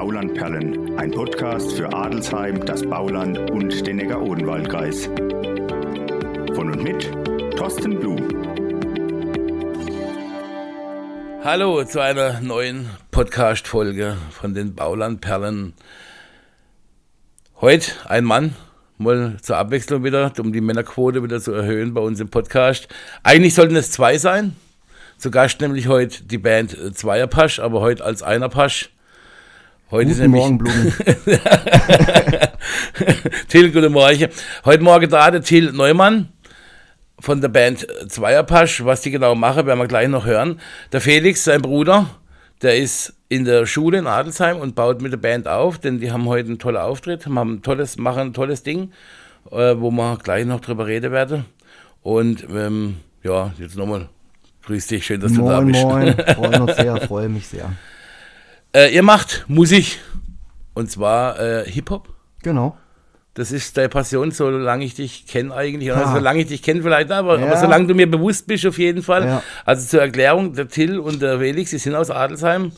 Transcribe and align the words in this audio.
Baulandperlen, 0.00 0.98
ein 0.98 1.10
Podcast 1.10 1.72
für 1.72 1.92
Adelsheim, 1.92 2.64
das 2.64 2.82
Bauland 2.82 3.50
und 3.50 3.86
den 3.86 3.96
Neckar-Odenwald-Kreis. 3.96 5.10
Von 6.54 6.72
und 6.72 6.82
mit 6.82 7.12
Thorsten 7.54 8.00
Blum. 8.00 8.16
Hallo 11.44 11.84
zu 11.84 12.00
einer 12.00 12.40
neuen 12.40 12.88
Podcast-Folge 13.10 14.16
von 14.30 14.54
den 14.54 14.74
Baulandperlen. 14.74 15.74
Heute 17.60 17.92
ein 18.06 18.24
Mann, 18.24 18.56
mal 18.96 19.36
zur 19.42 19.58
Abwechslung 19.58 20.02
wieder, 20.02 20.32
um 20.38 20.54
die 20.54 20.62
Männerquote 20.62 21.22
wieder 21.22 21.42
zu 21.42 21.52
erhöhen 21.52 21.92
bei 21.92 22.00
uns 22.00 22.20
im 22.20 22.30
Podcast. 22.30 22.88
Eigentlich 23.22 23.54
sollten 23.54 23.76
es 23.76 23.90
zwei 23.90 24.16
sein. 24.16 24.56
Zu 25.18 25.30
Gast 25.30 25.60
nämlich 25.60 25.88
heute 25.88 26.24
die 26.24 26.38
Band 26.38 26.74
Zweierpasch, 26.96 27.60
aber 27.60 27.82
heute 27.82 28.02
als 28.02 28.22
Einerpasch. 28.22 28.88
Heute 29.90 30.04
Guten 30.04 30.10
ist 30.12 30.18
nämlich 30.20 30.40
Morgen, 30.40 30.58
Blumen. 30.58 30.94
Till, 33.48 33.72
guten 33.72 33.92
Morgen. 33.92 34.28
Heute 34.64 34.84
Morgen 34.84 35.10
da 35.10 35.32
der 35.32 35.42
Till 35.42 35.72
Neumann 35.72 36.28
von 37.18 37.40
der 37.40 37.48
Band 37.48 37.88
Zweierpasch. 38.06 38.84
Was 38.84 39.00
die 39.00 39.10
genau 39.10 39.34
machen, 39.34 39.66
werden 39.66 39.80
wir 39.80 39.88
gleich 39.88 40.06
noch 40.06 40.26
hören. 40.26 40.60
Der 40.92 41.00
Felix, 41.00 41.42
sein 41.42 41.60
Bruder, 41.60 42.06
der 42.62 42.76
ist 42.76 43.14
in 43.28 43.44
der 43.44 43.66
Schule 43.66 43.98
in 43.98 44.06
Adelsheim 44.06 44.58
und 44.58 44.76
baut 44.76 45.02
mit 45.02 45.10
der 45.10 45.16
Band 45.16 45.48
auf, 45.48 45.78
denn 45.78 45.98
die 45.98 46.12
haben 46.12 46.26
heute 46.26 46.50
einen 46.50 46.60
tollen 46.60 46.76
Auftritt, 46.76 47.26
haben 47.26 47.38
ein 47.38 47.62
tolles, 47.62 47.98
machen 47.98 48.28
ein 48.28 48.32
tolles 48.32 48.62
Ding, 48.62 48.92
äh, 49.50 49.74
wo 49.76 49.90
wir 49.90 50.18
gleich 50.22 50.46
noch 50.46 50.60
drüber 50.60 50.86
reden 50.86 51.10
werden. 51.10 51.46
Und 52.02 52.46
ähm, 52.54 52.98
ja, 53.24 53.52
jetzt 53.58 53.76
nochmal 53.76 54.08
grüß 54.66 54.86
dich, 54.86 55.04
schön, 55.04 55.20
dass 55.20 55.32
du 55.32 55.48
da 55.48 55.60
Moin, 55.60 55.72
bist. 55.72 55.82
moin. 55.82 56.14
Freuen 56.36 56.62
uns 56.62 56.76
sehr, 56.76 56.96
freue 56.98 57.28
mich 57.28 57.48
sehr. 57.48 57.72
Äh, 58.74 58.94
ihr 58.94 59.02
macht 59.02 59.44
Musik 59.48 59.98
und 60.74 60.90
zwar 60.90 61.38
äh, 61.40 61.64
Hip-Hop. 61.70 62.08
Genau. 62.42 62.76
Das 63.34 63.52
ist 63.52 63.76
deine 63.76 63.88
Passion, 63.88 64.32
solange 64.32 64.84
ich 64.84 64.94
dich 64.94 65.26
kenne 65.26 65.54
eigentlich. 65.54 65.90
Oder 65.92 66.12
solange 66.12 66.40
ich 66.40 66.48
dich 66.48 66.62
kenne 66.62 66.82
vielleicht, 66.82 67.10
aber, 67.10 67.38
Ja. 67.38 67.46
aber 67.46 67.56
solange 67.56 67.86
du 67.86 67.94
mir 67.94 68.10
bewusst 68.10 68.46
bist 68.46 68.66
auf 68.66 68.78
jeden 68.78 69.02
Fall. 69.02 69.24
Ja. 69.24 69.42
Also 69.64 69.86
zur 69.86 70.00
Erklärung, 70.02 70.52
der 70.54 70.68
Till 70.68 70.98
und 70.98 71.22
der 71.22 71.38
Felix, 71.38 71.70
die 71.70 71.78
sind 71.78 71.94
aus 71.94 72.10
Adelsheim. 72.10 72.72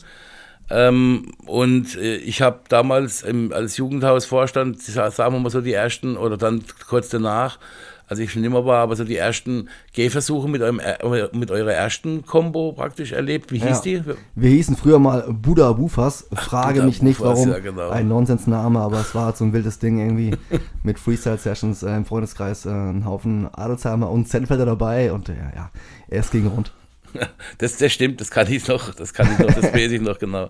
Ähm, 0.69 1.31
und 1.45 1.95
äh, 1.97 2.15
ich 2.17 2.41
habe 2.41 2.61
damals 2.69 3.21
im, 3.23 3.51
als 3.51 3.77
Jugendhausvorstand, 3.77 4.81
sa- 4.81 5.11
sagen 5.11 5.33
wir 5.35 5.39
mal 5.39 5.49
so 5.49 5.59
die 5.61 5.73
ersten, 5.73 6.15
oder 6.17 6.37
dann 6.37 6.63
kurz 6.87 7.09
danach, 7.09 7.59
als 8.07 8.19
ich 8.19 8.31
schon 8.31 8.41
nimmer 8.41 8.65
war, 8.65 8.79
aber 8.83 8.95
so 8.95 9.03
die 9.03 9.15
ersten 9.17 9.69
Gehversuche 9.93 10.47
mit, 10.49 10.61
eurem, 10.61 10.79
er- 10.79 11.29
mit 11.33 11.51
eurer 11.51 11.71
ersten 11.73 12.25
Combo 12.25 12.73
praktisch 12.73 13.11
erlebt. 13.11 13.51
Wie 13.51 13.59
hieß 13.59 13.83
Ja. 13.85 13.99
die? 13.99 14.01
Wir 14.35 14.49
hießen 14.49 14.75
früher 14.75 14.99
mal 14.99 15.25
Buddha 15.29 15.71
Bufas. 15.71 16.27
Frage 16.33 16.73
Buddha 16.75 16.85
mich 16.85 17.01
nicht, 17.01 17.17
Bufas, 17.19 17.37
warum. 17.39 17.49
ja, 17.51 17.59
genau. 17.59 17.89
Ein 17.89 18.07
Nonsensname, 18.07 18.79
aber 18.79 18.99
es 18.99 19.15
war 19.15 19.25
halt 19.27 19.37
so 19.37 19.45
ein 19.45 19.53
wildes 19.53 19.79
Ding 19.79 19.99
irgendwie. 19.99 20.35
Mit 20.83 20.99
Freestyle-Sessions 20.99 21.83
äh, 21.83 21.95
im 21.95 22.05
Freundeskreis. 22.05 22.65
Äh, 22.65 22.69
ein 22.69 23.05
Haufen 23.05 23.47
Adelsheimer 23.53 24.09
und 24.11 24.27
Zenfelder 24.27 24.65
dabei. 24.65 25.11
Und 25.13 25.29
äh, 25.29 25.33
ja, 25.55 25.69
es 26.09 26.29
ging 26.31 26.47
rund. 26.47 26.71
Das, 27.59 27.77
das 27.77 27.91
stimmt, 27.93 28.19
das 28.21 28.31
kann 28.31 28.51
ich 28.51 28.67
noch, 28.67 28.91
das 28.95 29.13
kann 29.13 29.27
ich 29.31 29.37
noch, 29.37 29.53
das 29.53 29.71
weiß 29.71 29.91
ich 29.91 30.01
noch 30.01 30.17
genau. 30.17 30.49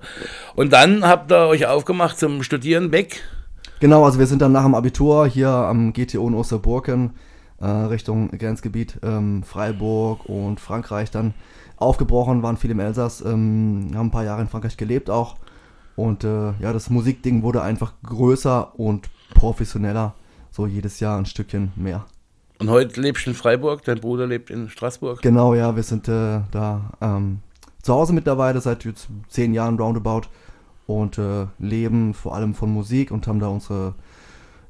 Und 0.55 0.71
dann 0.71 1.05
habt 1.05 1.29
ihr 1.29 1.47
euch 1.47 1.65
aufgemacht 1.65 2.17
zum 2.17 2.41
Studieren 2.41 2.93
weg. 2.93 3.21
Genau, 3.81 4.05
also 4.05 4.17
wir 4.17 4.27
sind 4.27 4.41
dann 4.41 4.53
nach 4.53 4.63
dem 4.63 4.73
Abitur 4.73 5.27
hier 5.27 5.49
am 5.49 5.91
GTO 5.91 6.25
in 6.25 6.33
Osterburken 6.33 7.07
äh, 7.09 7.11
Richtung 7.61 8.31
Grenzgebiet 8.31 8.99
ähm, 9.03 9.43
Freiburg 9.43 10.25
und 10.25 10.59
Frankreich 10.59 11.11
dann 11.11 11.33
aufgebrochen, 11.77 12.43
waren 12.43 12.57
viel 12.57 12.71
im 12.71 12.79
Elsass, 12.79 13.21
ähm, 13.21 13.91
haben 13.93 14.07
ein 14.07 14.11
paar 14.11 14.23
Jahre 14.23 14.41
in 14.41 14.47
Frankreich 14.47 14.77
gelebt 14.77 15.09
auch. 15.09 15.37
Und 15.95 16.23
äh, 16.23 16.53
ja, 16.59 16.73
das 16.73 16.89
Musikding 16.89 17.43
wurde 17.43 17.61
einfach 17.61 17.93
größer 18.03 18.77
und 18.79 19.09
professioneller, 19.33 20.15
so 20.51 20.65
jedes 20.65 20.99
Jahr 20.99 21.17
ein 21.17 21.25
Stückchen 21.25 21.71
mehr. 21.75 22.05
Und 22.59 22.69
heute 22.69 23.01
lebst 23.01 23.25
du 23.25 23.31
in 23.31 23.35
Freiburg, 23.35 23.83
dein 23.83 23.99
Bruder 23.99 24.25
lebt 24.25 24.49
in 24.49 24.69
Straßburg. 24.69 25.21
Genau, 25.21 25.53
ja, 25.53 25.75
wir 25.75 25.83
sind 25.83 26.07
äh, 26.07 26.41
da 26.51 26.91
ähm, 27.01 27.39
zu 27.81 27.93
Hause 27.93 28.13
mittlerweile 28.13 28.61
seit 28.61 28.85
jetzt 28.85 29.07
zehn 29.27 29.53
Jahren 29.53 29.77
roundabout 29.77 30.29
und 30.87 31.17
äh, 31.17 31.47
leben 31.59 32.13
vor 32.13 32.35
allem 32.35 32.53
von 32.53 32.71
Musik 32.71 33.11
und 33.11 33.27
haben 33.27 33.39
da 33.39 33.47
unsere, 33.47 33.95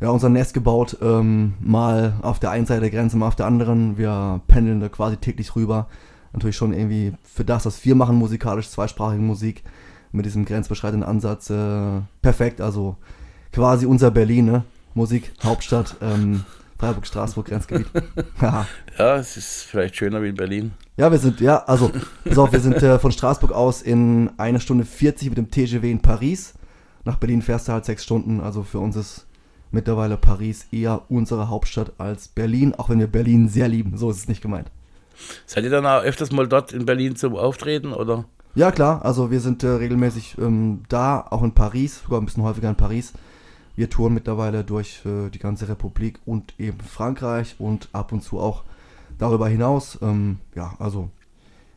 ja, 0.03 0.09
unser 0.09 0.27
Nest 0.27 0.53
gebaut, 0.53 0.97
ähm, 1.01 1.53
mal 1.61 2.15
auf 2.23 2.37
der 2.37 2.51
einen 2.51 2.65
Seite 2.65 2.81
der 2.81 2.89
Grenze, 2.89 3.15
mal 3.15 3.29
auf 3.29 3.37
der 3.37 3.45
anderen. 3.45 3.97
Wir 3.97 4.41
pendeln 4.49 4.81
da 4.81 4.89
quasi 4.89 5.15
täglich 5.15 5.55
rüber. 5.55 5.87
Natürlich 6.33 6.57
schon 6.57 6.73
irgendwie 6.73 7.13
für 7.23 7.45
das, 7.45 7.65
was 7.65 7.85
wir 7.85 7.95
machen, 7.95 8.17
musikalisch, 8.17 8.69
zweisprachige 8.69 9.21
Musik, 9.21 9.63
mit 10.11 10.25
diesem 10.25 10.43
grenzbeschreitenden 10.43 11.07
Ansatz, 11.07 11.49
äh, 11.49 12.01
perfekt. 12.21 12.59
Also 12.59 12.97
quasi 13.53 13.85
unser 13.85 14.11
Berlin, 14.11 14.47
ne? 14.47 14.65
Musik, 14.93 15.31
Hauptstadt, 15.41 15.95
ähm, 16.01 16.43
Freiburg, 16.77 17.07
Straßburg, 17.07 17.47
Grenzgebiet. 17.47 17.87
Ja, 18.99 19.15
es 19.15 19.37
ist 19.37 19.63
vielleicht 19.63 19.95
schöner 19.95 20.21
wie 20.21 20.27
in 20.27 20.35
Berlin. 20.35 20.73
Ja, 20.97 21.09
wir 21.13 21.17
sind, 21.17 21.39
ja, 21.39 21.63
also, 21.63 21.89
pass 22.25 22.37
auf, 22.37 22.51
wir 22.51 22.59
sind 22.59 22.83
äh, 22.83 22.99
von 22.99 23.13
Straßburg 23.13 23.53
aus 23.53 23.81
in 23.81 24.31
einer 24.35 24.59
Stunde 24.59 24.83
40 24.83 25.29
mit 25.29 25.37
dem 25.37 25.49
TGW 25.49 25.89
in 25.89 26.01
Paris. 26.01 26.55
Nach 27.05 27.15
Berlin 27.15 27.41
fährst 27.41 27.69
du 27.69 27.71
halt 27.71 27.85
sechs 27.85 28.03
Stunden, 28.03 28.41
also 28.41 28.63
für 28.63 28.79
uns 28.79 28.97
ist 28.97 29.27
mittlerweile 29.73 30.17
Paris 30.17 30.67
eher 30.71 31.03
unsere 31.09 31.49
Hauptstadt 31.49 31.93
als 31.97 32.27
Berlin, 32.27 32.73
auch 32.75 32.89
wenn 32.89 32.99
wir 32.99 33.07
Berlin 33.07 33.49
sehr 33.49 33.67
lieben, 33.67 33.97
so 33.97 34.09
ist 34.09 34.17
es 34.17 34.27
nicht 34.27 34.41
gemeint. 34.41 34.71
Seid 35.45 35.63
ihr 35.63 35.69
dann 35.69 35.85
auch 35.85 36.03
öfters 36.03 36.31
mal 36.31 36.47
dort 36.47 36.73
in 36.73 36.85
Berlin 36.85 37.15
zum 37.15 37.35
Auftreten 37.35 37.93
oder? 37.93 38.25
Ja, 38.55 38.71
klar, 38.71 39.03
also 39.03 39.31
wir 39.31 39.39
sind 39.39 39.63
äh, 39.63 39.67
regelmäßig 39.67 40.37
ähm, 40.37 40.83
da, 40.89 41.25
auch 41.29 41.41
in 41.43 41.53
Paris, 41.53 42.01
sogar 42.03 42.21
ein 42.21 42.25
bisschen 42.25 42.43
häufiger 42.43 42.69
in 42.69 42.75
Paris. 42.75 43.13
Wir 43.75 43.89
touren 43.89 44.13
mittlerweile 44.13 44.63
durch 44.63 45.01
äh, 45.05 45.29
die 45.29 45.39
ganze 45.39 45.67
Republik 45.67 46.19
und 46.25 46.53
eben 46.59 46.79
Frankreich 46.79 47.55
und 47.57 47.89
ab 47.93 48.11
und 48.11 48.21
zu 48.21 48.39
auch 48.39 48.63
darüber 49.17 49.47
hinaus. 49.47 49.97
Ähm, 50.03 50.37
ja, 50.55 50.75
also 50.77 51.09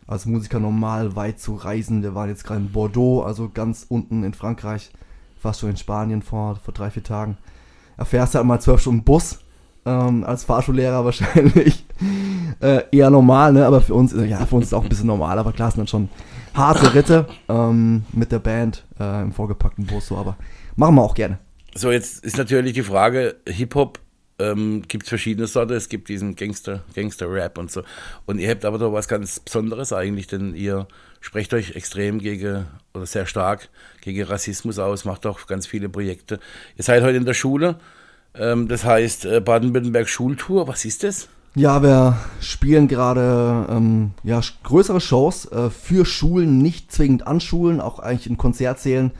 als 0.06 0.27
Musiker 0.27 0.61
normal 0.61 1.17
weit 1.17 1.41
zu 1.41 1.55
reisen. 1.55 2.03
Wir 2.03 2.15
waren 2.15 2.29
jetzt 2.29 2.45
gerade 2.45 2.61
in 2.61 2.73
Bordeaux, 2.73 3.23
also 3.23 3.49
ganz 3.49 3.87
unten 3.89 4.25
in 4.25 4.35
Frankreich, 4.35 4.91
fast 5.41 5.61
schon 5.61 5.71
in 5.71 5.77
Spanien 5.77 6.21
vor, 6.23 6.56
vor 6.56 6.75
drei, 6.75 6.91
vier 6.91 7.03
Tagen. 7.03 7.39
Erfährst 7.97 8.34
halt 8.34 8.45
mal 8.45 8.61
zwölf 8.61 8.81
Stunden 8.81 9.05
Bus, 9.05 9.39
ähm, 9.84 10.25
als 10.25 10.45
Fahrschullehrer 10.45 11.05
wahrscheinlich. 11.05 11.84
Äh, 12.59 12.84
eher 12.91 13.11
normal, 13.11 13.53
ne? 13.53 13.67
Aber 13.67 13.83
für 13.83 13.93
uns, 13.93 14.15
äh, 14.15 14.25
ja, 14.25 14.47
für 14.47 14.57
uns 14.57 14.67
ist 14.67 14.73
auch 14.73 14.83
ein 14.83 14.89
bisschen 14.89 15.09
normal, 15.09 15.39
aber 15.39 15.53
klar 15.53 15.71
sind 15.71 15.81
dann 15.81 15.87
schon 15.89 16.09
harte 16.55 16.95
Ritte 16.95 17.27
ähm, 17.51 18.05
mit 18.12 18.33
der 18.33 18.39
Band 18.39 18.87
äh, 18.99 19.23
im 19.23 19.33
vorgepackten 19.33 19.85
Bus, 19.85 20.06
so, 20.06 20.17
aber 20.17 20.39
machen 20.75 20.95
wir 20.95 21.03
auch 21.03 21.15
gerne. 21.15 21.39
So, 21.75 21.91
jetzt 21.91 22.25
ist 22.25 22.39
natürlich 22.39 22.73
die 22.73 22.83
Frage, 22.83 23.37
Hip-Hop, 23.47 23.99
ähm, 24.39 24.83
gibt 24.89 25.05
es 25.05 25.11
verschiedene 25.11 25.47
Sorten, 25.47 25.75
es 25.75 25.91
gibt 25.91 26.09
diesen 26.09 26.35
Gangster, 26.35 26.83
Gangster-Rap 26.95 27.59
und 27.59 27.71
so. 27.71 27.83
Und 28.25 28.39
ihr 28.39 28.49
habt 28.51 28.65
aber 28.65 28.79
doch 28.79 28.93
was 28.93 29.09
ganz 29.09 29.41
Besonderes 29.41 29.93
eigentlich, 29.93 30.27
denn 30.27 30.55
ihr 30.55 30.87
sprecht 31.26 31.53
euch 31.54 31.75
extrem 31.75 32.20
gegen, 32.20 32.66
oder 32.94 33.04
sehr 33.04 33.26
stark 33.26 33.69
gegen 34.00 34.22
Rassismus 34.22 34.78
aus, 34.78 35.04
macht 35.04 35.26
auch 35.26 35.48
ganz 35.48 35.66
viele 35.66 35.88
Projekte. 35.88 36.38
Ihr 36.76 36.84
seid 36.84 37.03
heute 37.03 37.16
in 37.16 37.25
der 37.25 37.34
Schule, 37.34 37.81
ähm, 38.37 38.69
das 38.69 38.84
heißt 38.84 39.25
äh, 39.25 39.41
Baden-Württemberg 39.41 40.09
Schultour, 40.09 40.69
was 40.69 40.84
ist 40.84 41.03
das? 41.03 41.26
Ja, 41.56 41.82
wir 41.82 42.16
spielen 42.41 42.87
gerade 42.87 43.66
ähm, 43.69 44.12
ja, 44.22 44.41
größere 44.62 45.00
Shows 45.00 45.50
äh, 45.50 45.69
für 45.69 46.04
Schulen, 46.04 46.59
nicht 46.59 46.92
zwingend 46.92 47.26
an 47.26 47.41
Schulen, 47.41 47.81
auch 47.81 47.98
eigentlich 47.98 48.31
in 48.31 48.37
Konzertsälen 48.37 49.10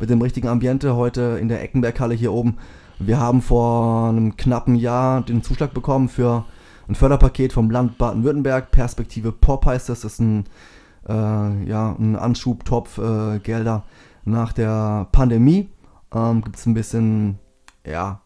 mit 0.00 0.10
dem 0.10 0.20
richtigen 0.20 0.48
Ambiente 0.48 0.96
heute 0.96 1.38
in 1.40 1.46
der 1.46 1.62
Eckenberghalle 1.62 2.14
hier 2.14 2.32
oben. 2.32 2.58
Wir 2.98 3.20
haben 3.20 3.40
vor 3.40 4.08
einem 4.08 4.36
knappen 4.36 4.74
Jahr 4.74 5.22
den 5.22 5.44
Zuschlag 5.44 5.72
bekommen 5.74 6.08
für 6.08 6.44
ein 6.88 6.96
Förderpaket 6.96 7.52
vom 7.52 7.70
Land 7.70 7.98
Baden-Württemberg. 7.98 8.72
Perspektive 8.72 9.30
Pop 9.30 9.64
heißt 9.64 9.88
das. 9.88 10.00
Das 10.00 10.14
ist 10.14 10.20
ein, 10.20 10.46
äh, 11.08 11.64
ja, 11.64 11.96
ein 11.98 12.16
Anschubtopf 12.16 12.98
äh, 12.98 13.38
Gelder 13.40 13.84
nach 14.24 14.52
der 14.52 15.08
Pandemie. 15.12 15.68
Ähm, 16.14 16.42
Gibt 16.42 16.56
es 16.56 16.66
ein 16.66 16.74
bisschen, 16.74 17.38
ja, 17.86 18.20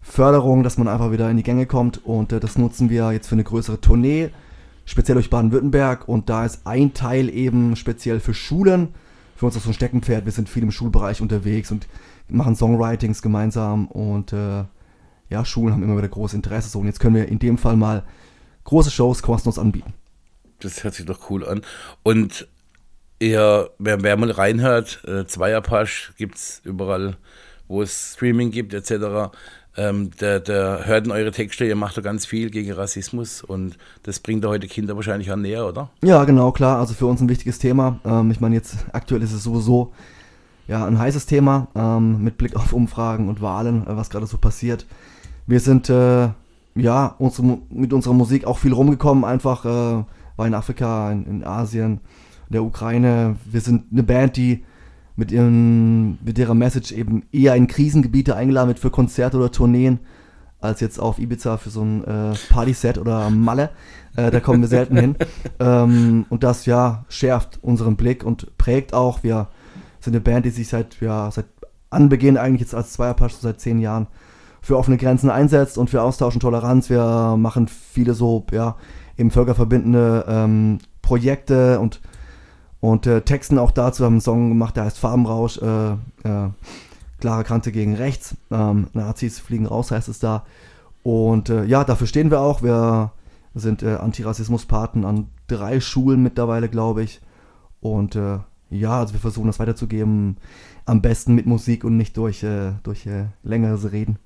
Förderung, 0.00 0.62
dass 0.62 0.78
man 0.78 0.88
einfach 0.88 1.10
wieder 1.10 1.28
in 1.30 1.36
die 1.36 1.42
Gänge 1.42 1.66
kommt. 1.66 2.04
Und 2.04 2.32
äh, 2.32 2.40
das 2.40 2.56
nutzen 2.56 2.90
wir 2.90 3.12
jetzt 3.12 3.28
für 3.28 3.34
eine 3.34 3.44
größere 3.44 3.80
Tournee, 3.80 4.30
speziell 4.84 5.16
durch 5.16 5.30
Baden-Württemberg. 5.30 6.08
Und 6.08 6.30
da 6.30 6.44
ist 6.44 6.66
ein 6.66 6.94
Teil 6.94 7.28
eben 7.28 7.76
speziell 7.76 8.20
für 8.20 8.32
Schulen, 8.32 8.94
für 9.34 9.46
uns 9.46 9.56
auch 9.56 9.60
so 9.60 9.70
ein 9.70 9.74
Steckenpferd, 9.74 10.24
wir 10.24 10.32
sind 10.32 10.48
viel 10.48 10.62
im 10.62 10.70
Schulbereich 10.70 11.20
unterwegs 11.20 11.70
und 11.70 11.86
machen 12.28 12.56
Songwritings 12.56 13.20
gemeinsam. 13.20 13.88
Und 13.88 14.32
äh, 14.32 14.64
ja, 15.28 15.44
Schulen 15.44 15.74
haben 15.74 15.82
immer 15.82 15.98
wieder 15.98 16.08
großes 16.08 16.34
Interesse. 16.34 16.68
So 16.68 16.78
und 16.78 16.86
jetzt 16.86 17.00
können 17.00 17.16
wir 17.16 17.28
in 17.28 17.38
dem 17.38 17.58
Fall 17.58 17.76
mal 17.76 18.04
große 18.64 18.90
Shows 18.90 19.22
kostenlos 19.22 19.58
anbieten. 19.58 19.92
Das 20.60 20.84
hört 20.84 20.94
sich 20.94 21.06
doch 21.06 21.30
cool 21.30 21.46
an. 21.46 21.62
Und 22.02 22.48
ihr, 23.18 23.70
wer, 23.78 24.02
wer 24.02 24.16
mal 24.16 24.30
reinhört, 24.30 25.02
äh, 25.06 25.26
Zweierpasch 25.26 26.12
gibt 26.16 26.36
es 26.36 26.60
überall, 26.64 27.16
wo 27.68 27.82
es 27.82 28.14
Streaming 28.14 28.50
gibt, 28.50 28.74
etc. 28.74 29.32
Ähm, 29.76 30.10
der, 30.20 30.40
der 30.40 30.86
hört 30.86 31.06
in 31.06 31.12
eure 31.12 31.32
Texte, 31.32 31.66
ihr 31.66 31.76
macht 31.76 31.96
da 31.96 32.00
ganz 32.00 32.24
viel 32.24 32.50
gegen 32.50 32.72
Rassismus 32.72 33.42
und 33.42 33.76
das 34.04 34.20
bringt 34.20 34.42
da 34.44 34.48
heute 34.48 34.68
Kinder 34.68 34.96
wahrscheinlich 34.96 35.30
auch 35.30 35.36
näher, 35.36 35.66
oder? 35.66 35.90
Ja, 36.02 36.24
genau, 36.24 36.52
klar. 36.52 36.78
Also 36.78 36.94
für 36.94 37.06
uns 37.06 37.20
ein 37.20 37.28
wichtiges 37.28 37.58
Thema. 37.58 38.00
Ähm, 38.04 38.30
ich 38.30 38.40
meine, 38.40 38.54
jetzt 38.54 38.76
aktuell 38.92 39.22
ist 39.22 39.32
es 39.32 39.42
sowieso 39.42 39.92
ja, 40.68 40.84
ein 40.84 40.98
heißes 40.98 41.26
Thema 41.26 41.68
ähm, 41.74 42.22
mit 42.22 42.38
Blick 42.38 42.56
auf 42.56 42.72
Umfragen 42.72 43.28
und 43.28 43.40
Wahlen, 43.40 43.86
äh, 43.86 43.96
was 43.96 44.10
gerade 44.10 44.26
so 44.26 44.38
passiert. 44.38 44.86
Wir 45.46 45.60
sind 45.60 45.88
äh, 45.90 46.28
ja 46.74 47.14
unsere, 47.18 47.58
mit 47.70 47.92
unserer 47.92 48.14
Musik 48.14 48.46
auch 48.46 48.58
viel 48.58 48.72
rumgekommen, 48.72 49.24
einfach 49.24 49.64
äh, 49.64 50.04
war 50.36 50.46
in 50.46 50.54
Afrika, 50.54 51.10
in, 51.10 51.26
in 51.26 51.44
Asien, 51.44 52.00
in 52.48 52.52
der 52.52 52.64
Ukraine. 52.64 53.36
Wir 53.50 53.60
sind 53.60 53.92
eine 53.92 54.02
Band, 54.02 54.36
die 54.36 54.64
mit, 55.16 55.32
ihren, 55.32 56.18
mit 56.24 56.38
ihrer 56.38 56.54
Message 56.54 56.92
eben 56.92 57.24
eher 57.32 57.54
in 57.54 57.66
Krisengebiete 57.66 58.36
eingeladen 58.36 58.68
wird 58.68 58.78
für 58.78 58.90
Konzerte 58.90 59.38
oder 59.38 59.50
Tourneen, 59.50 59.98
als 60.60 60.80
jetzt 60.80 60.98
auf 60.98 61.18
Ibiza 61.18 61.56
für 61.56 61.70
so 61.70 61.82
ein 61.82 62.04
äh, 62.04 62.34
Partyset 62.50 62.98
oder 62.98 63.30
Malle. 63.30 63.70
Äh, 64.14 64.30
da 64.30 64.40
kommen 64.40 64.60
wir 64.60 64.68
selten 64.68 64.96
hin. 64.96 65.16
Ähm, 65.58 66.26
und 66.28 66.44
das 66.44 66.66
ja 66.66 67.06
schärft 67.08 67.60
unseren 67.62 67.96
Blick 67.96 68.24
und 68.24 68.58
prägt 68.58 68.92
auch. 68.92 69.22
Wir 69.22 69.48
sind 70.00 70.12
eine 70.12 70.20
Band, 70.20 70.44
die 70.44 70.50
sich 70.50 70.68
seit, 70.68 71.00
ja, 71.00 71.30
seit 71.30 71.46
Anbeginn 71.88 72.36
eigentlich 72.36 72.60
jetzt 72.60 72.74
als 72.74 72.92
Zweierpasch 72.92 73.32
seit 73.32 73.58
zehn 73.58 73.78
Jahren 73.78 74.06
für 74.60 74.76
offene 74.76 74.98
Grenzen 74.98 75.30
einsetzt 75.30 75.78
und 75.78 75.88
für 75.88 76.02
Austausch 76.02 76.34
und 76.34 76.40
Toleranz. 76.40 76.90
Wir 76.90 77.36
machen 77.38 77.68
viele 77.68 78.12
so, 78.12 78.44
ja, 78.52 78.76
eben 79.16 79.30
völkerverbindende 79.30 80.24
ähm, 80.28 80.78
Projekte 81.02 81.80
und, 81.80 82.00
und 82.80 83.06
äh, 83.06 83.22
Texten 83.22 83.58
auch 83.58 83.70
dazu. 83.70 84.04
Haben 84.04 84.14
einen 84.14 84.20
Song 84.20 84.48
gemacht, 84.48 84.76
der 84.76 84.84
heißt 84.84 84.98
Farbenrausch, 84.98 85.58
äh, 85.58 85.92
äh, 85.92 86.50
klare 87.20 87.44
Kante 87.44 87.72
gegen 87.72 87.94
rechts. 87.94 88.36
Ähm, 88.50 88.88
Nazis 88.92 89.38
fliegen 89.38 89.66
raus, 89.66 89.90
heißt 89.90 90.08
es 90.08 90.18
da. 90.18 90.44
Und 91.02 91.48
äh, 91.48 91.64
ja, 91.64 91.84
dafür 91.84 92.06
stehen 92.06 92.30
wir 92.30 92.40
auch. 92.40 92.62
Wir 92.62 93.12
sind 93.54 93.82
äh, 93.82 93.94
Antirassismuspaten 93.94 95.04
an 95.04 95.28
drei 95.46 95.80
Schulen 95.80 96.22
mittlerweile, 96.22 96.68
glaube 96.68 97.02
ich. 97.02 97.20
Und 97.80 98.16
äh, 98.16 98.38
ja, 98.70 98.98
also 98.98 99.14
wir 99.14 99.20
versuchen 99.20 99.46
das 99.46 99.60
weiterzugeben. 99.60 100.36
Am 100.84 101.02
besten 101.02 101.34
mit 101.34 101.46
Musik 101.46 101.84
und 101.84 101.96
nicht 101.96 102.16
durch, 102.16 102.42
äh, 102.42 102.72
durch 102.82 103.08
längeres 103.42 103.90
Reden. 103.92 104.18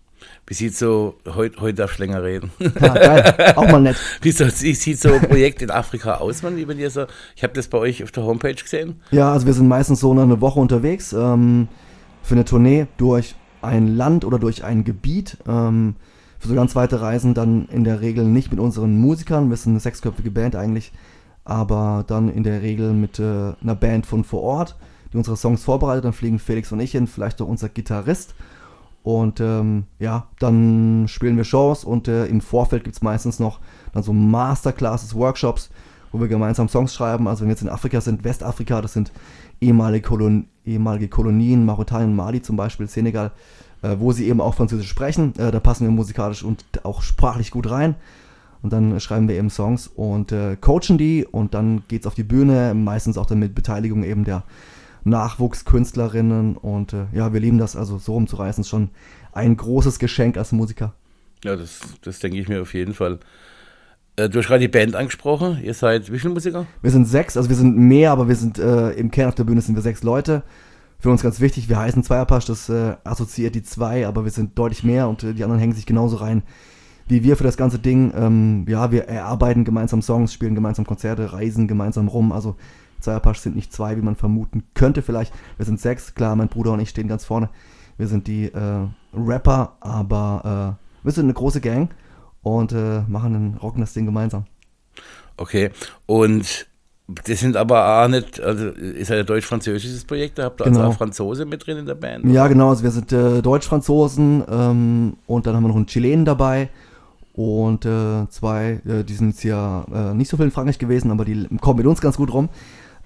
Wie 0.47 0.55
sieht 0.55 0.77
so, 0.77 1.17
heute 1.27 1.61
heut 1.61 1.79
darfst 1.79 1.99
du 1.99 2.03
länger 2.03 2.23
reden. 2.23 2.51
Ja, 2.59 2.95
geil, 2.95 3.53
auch 3.57 3.71
mal 3.71 3.81
nett. 3.81 3.97
Wie 4.23 4.33
so, 4.33 4.47
wie 4.47 4.75
sieht 4.75 5.01
so 5.01 5.13
ein 5.13 5.21
Projekt 5.21 5.63
in 5.63 5.71
Afrika 5.71 6.17
aus, 6.17 6.43
man, 6.43 6.57
wenn 6.69 6.79
ihr 6.79 6.91
so, 6.91 7.07
ich 7.37 7.43
habe 7.43 7.53
das 7.53 7.69
bei 7.69 7.79
euch 7.79 8.03
auf 8.03 8.11
der 8.11 8.25
Homepage 8.25 8.55
gesehen. 8.55 9.01
Ja, 9.11 9.33
also 9.33 9.47
wir 9.47 9.55
sind 9.55 9.69
meistens 9.69 10.01
so 10.01 10.11
eine 10.13 10.41
Woche 10.41 10.61
unterwegs 10.61 11.13
ähm, 11.13 11.69
für 12.23 12.35
eine 12.35 12.45
Tournee 12.45 12.87
durch 12.97 13.35
ein 13.63 13.97
Land 13.97 14.25
oder 14.25 14.39
durch 14.39 14.65
ein 14.65 14.85
Gebiet. 14.85 15.37
Ähm, 15.47 15.97
für 16.39 16.49
so 16.49 16.55
ganz 16.55 16.75
weite 16.75 17.01
Reisen 17.01 17.35
dann 17.35 17.67
in 17.67 17.85
der 17.85 18.01
Regel 18.01 18.25
nicht 18.25 18.51
mit 18.51 18.61
unseren 18.61 18.99
Musikern, 18.99 19.51
wir 19.51 19.57
sind 19.57 19.73
eine 19.73 19.81
sechsköpfige 19.81 20.31
Band 20.31 20.57
eigentlich, 20.57 20.91
aber 21.45 22.05
dann 22.07 22.31
in 22.31 22.45
der 22.45 22.63
Regel 22.63 22.93
mit 22.93 23.19
äh, 23.19 23.53
einer 23.61 23.75
Band 23.75 24.07
von 24.07 24.25
vor 24.25 24.43
Ort, 24.43 24.77
die 25.13 25.19
unsere 25.19 25.37
Songs 25.37 25.63
vorbereitet. 25.63 26.05
Dann 26.05 26.13
fliegen 26.13 26.39
Felix 26.39 26.73
und 26.73 26.81
ich 26.81 26.93
hin, 26.93 27.07
vielleicht 27.07 27.43
auch 27.43 27.49
unser 27.49 27.69
Gitarrist. 27.69 28.35
Und 29.03 29.41
ähm, 29.41 29.85
ja, 29.99 30.27
dann 30.39 31.07
spielen 31.09 31.37
wir 31.37 31.45
Shows 31.45 31.85
und 31.85 32.07
äh, 32.07 32.27
im 32.27 32.41
Vorfeld 32.41 32.85
gibt 32.85 32.97
es 32.97 33.03
meistens 33.03 33.39
noch 33.39 33.61
dann 33.93 34.03
so 34.03 34.13
Masterclasses, 34.13 35.15
Workshops, 35.15 35.71
wo 36.13 36.21
wir 36.21 36.29
gemeinsam 36.29 36.69
Songs 36.69 36.95
schreiben. 36.95 37.27
Also 37.27 37.41
wenn 37.41 37.49
wir 37.49 37.55
jetzt 37.55 37.63
in 37.63 37.71
Afrika 37.71 38.01
sind, 38.01 38.25
Westafrika, 38.25 38.83
das 38.83 38.93
sind 38.93 39.11
ehemalige, 39.61 40.07
Kolon 40.07 40.47
ehemalige 40.67 41.09
Kolonien, 41.09 41.65
Mauretanien, 41.65 42.15
Mali 42.15 42.43
zum 42.43 42.57
Beispiel, 42.57 42.89
Senegal, 42.89 43.33
äh, 43.83 43.97
wo 43.99 44.13
sie 44.13 44.29
eben 44.29 44.41
auch 44.41 44.55
Französisch 44.55 44.89
sprechen. 44.89 45.33
Äh, 45.39 45.51
da 45.51 45.61
passen 45.61 45.85
wir 45.85 45.91
musikalisch 45.91 46.43
und 46.43 46.65
auch 46.85 47.01
sprachlich 47.01 47.51
gut 47.51 47.71
rein. 47.71 47.97
Und 48.63 48.75
dann 48.75 49.01
schreiben 49.01 49.27
wir 49.27 49.37
eben 49.37 49.49
Songs 49.49 49.87
und 49.87 50.33
äh, 50.33 50.57
coachen 50.61 50.99
die 50.99 51.25
und 51.25 51.55
dann 51.55 51.83
geht 51.89 52.03
es 52.03 52.07
auf 52.07 52.15
die 52.15 52.25
Bühne, 52.25 52.75
meistens 52.75 53.17
auch 53.17 53.25
dann 53.25 53.39
mit 53.39 53.55
Beteiligung 53.55 54.05
eben 54.05 54.25
der 54.25 54.43
Nachwuchskünstlerinnen 55.05 56.57
und 56.57 56.93
äh, 56.93 57.07
ja, 57.13 57.33
wir 57.33 57.41
lieben 57.41 57.59
das, 57.59 57.77
also 57.77 57.99
so 57.99 58.15
rumzureißen, 58.15 58.63
ist 58.63 58.69
schon 58.69 58.91
ein 59.33 59.57
großes 59.57 59.99
Geschenk 59.99 60.37
als 60.37 60.53
Musiker. 60.53 60.95
Ja, 61.45 61.57
das, 61.57 61.81
das 62.03 62.19
denke 62.19 62.39
ich 62.39 62.49
mir 62.49 62.63
auf 62.63 62.75
jeden 62.75 62.95
Fall. 62.95 63.21
Äh, 64.17 64.29
du 64.29 64.39
hast 64.39 64.47
gerade 64.47 64.61
die 64.61 64.69
Band 64.69 64.95
angesprochen. 64.95 65.61
Ihr 65.63 65.75
seid 65.75 66.13
wie 66.13 66.19
viele 66.19 66.35
Musiker? 66.35 66.67
Wir 66.83 66.91
sind 66.91 67.07
sechs, 67.07 67.37
also 67.37 67.49
wir 67.49 67.57
sind 67.57 67.77
mehr, 67.77 68.11
aber 68.13 68.29
wir 68.29 68.37
sind 68.37 68.59
äh, 68.59 68.91
im 68.93 69.11
Kern 69.11 69.29
auf 69.29 69.35
der 69.35 69.45
Bühne 69.45 69.61
sind 69.61 69.75
wir 69.75 69.83
sechs 69.83 70.03
Leute. 70.03 70.43
Für 70.99 71.11
uns 71.11 71.23
ganz 71.23 71.41
wichtig, 71.41 71.71
wir 71.71 71.79
heißen 71.79 72.03
Zweierpasch, 72.03 72.45
das 72.45 72.69
äh, 72.69 72.97
assoziiert 73.05 73.55
die 73.55 73.63
zwei, 73.63 74.07
aber 74.07 74.25
wir 74.25 74.31
sind 74.31 74.59
deutlich 74.59 74.85
mehr 74.85 75.09
und 75.09 75.23
äh, 75.23 75.33
die 75.33 75.45
anderen 75.45 75.61
hängen 75.61 75.73
sich 75.73 75.87
genauso 75.87 76.17
rein 76.17 76.43
wie 77.11 77.25
wir 77.25 77.37
für 77.37 77.45
das 77.45 77.57
ganze 77.57 77.79
Ding. 77.79 78.13
Ähm, 78.17 78.65
ja, 78.69 78.93
wir 78.93 79.09
erarbeiten 79.09 79.65
gemeinsam 79.65 80.01
Songs, 80.01 80.33
spielen 80.33 80.55
gemeinsam 80.55 80.87
Konzerte, 80.87 81.33
reisen 81.33 81.67
gemeinsam 81.67 82.09
rum. 82.09 82.33
Also 82.33 82.57
Zweierpasch 83.01 83.39
sind 83.39 83.57
nicht 83.57 83.73
zwei, 83.73 83.97
wie 83.97 84.03
man 84.03 84.17
vermuten 84.17 84.65
könnte 84.75 85.03
vielleicht. 85.03 85.33
Wir 85.57 85.67
sind 85.67 85.81
sechs, 85.81 86.15
klar, 86.15 86.37
mein 86.37 86.49
Bruder 86.49 86.73
und 86.73 86.81
ich 86.81 86.91
stehen 86.91 87.09
ganz 87.09 87.25
vorne. 87.25 87.49
Wir 87.99 88.07
sind 88.07 88.27
die 88.27 88.47
äh, 88.47 88.87
Rapper, 89.15 89.77
aber 89.81 90.77
äh, 91.03 91.05
wir 91.05 91.13
sind 91.13 91.25
eine 91.25 91.35
große 91.35 91.61
Gang 91.61 91.91
und 92.43 92.73
äh, 92.73 93.03
machen 93.09 93.35
ein 93.35 93.59
rocken 93.59 93.81
das 93.81 93.93
Ding 93.93 94.07
gemeinsam. 94.07 94.45
Okay, 95.37 95.71
und 96.07 96.67
das 97.25 97.41
sind 97.41 97.57
aber 97.57 98.05
auch 98.05 98.09
nicht, 98.09 98.41
also 98.41 98.69
ist 98.69 99.09
ja 99.11 99.19
ein 99.19 99.27
deutsch-französisches 99.27 100.05
Projekt, 100.05 100.39
da 100.39 100.45
habt 100.45 100.61
ihr 100.61 100.67
also 100.67 100.75
Genau. 100.77 100.85
also 100.87 100.95
auch 100.95 100.99
Franzose 100.99 101.45
mit 101.45 101.67
drin 101.67 101.79
in 101.79 101.87
der 101.87 101.95
Band? 101.95 102.25
Ja, 102.27 102.47
genau, 102.47 102.71
also 102.71 102.85
wir 102.85 102.91
sind 102.91 103.13
äh, 103.13 103.43
Deutsch-Franzosen 103.43 104.45
ähm, 104.49 105.17
und 105.27 105.47
dann 105.47 105.57
haben 105.57 105.65
wir 105.65 105.69
noch 105.69 105.77
einen 105.77 105.87
Chilenen 105.87 106.25
dabei 106.25 106.69
und 107.33 107.85
äh, 107.85 108.29
zwei, 108.29 108.81
äh, 108.87 109.03
die 109.03 109.15
sind 109.15 109.31
jetzt 109.31 109.41
hier 109.41 109.85
äh, 109.93 110.15
nicht 110.15 110.29
so 110.29 110.37
viel 110.37 110.47
in 110.47 110.53
Frankreich 110.53 110.79
gewesen, 110.79 111.11
aber 111.11 111.25
die 111.25 111.49
kommen 111.61 111.79
mit 111.79 111.87
uns 111.87 112.01
ganz 112.01 112.17
gut 112.17 112.33
rum. 112.33 112.49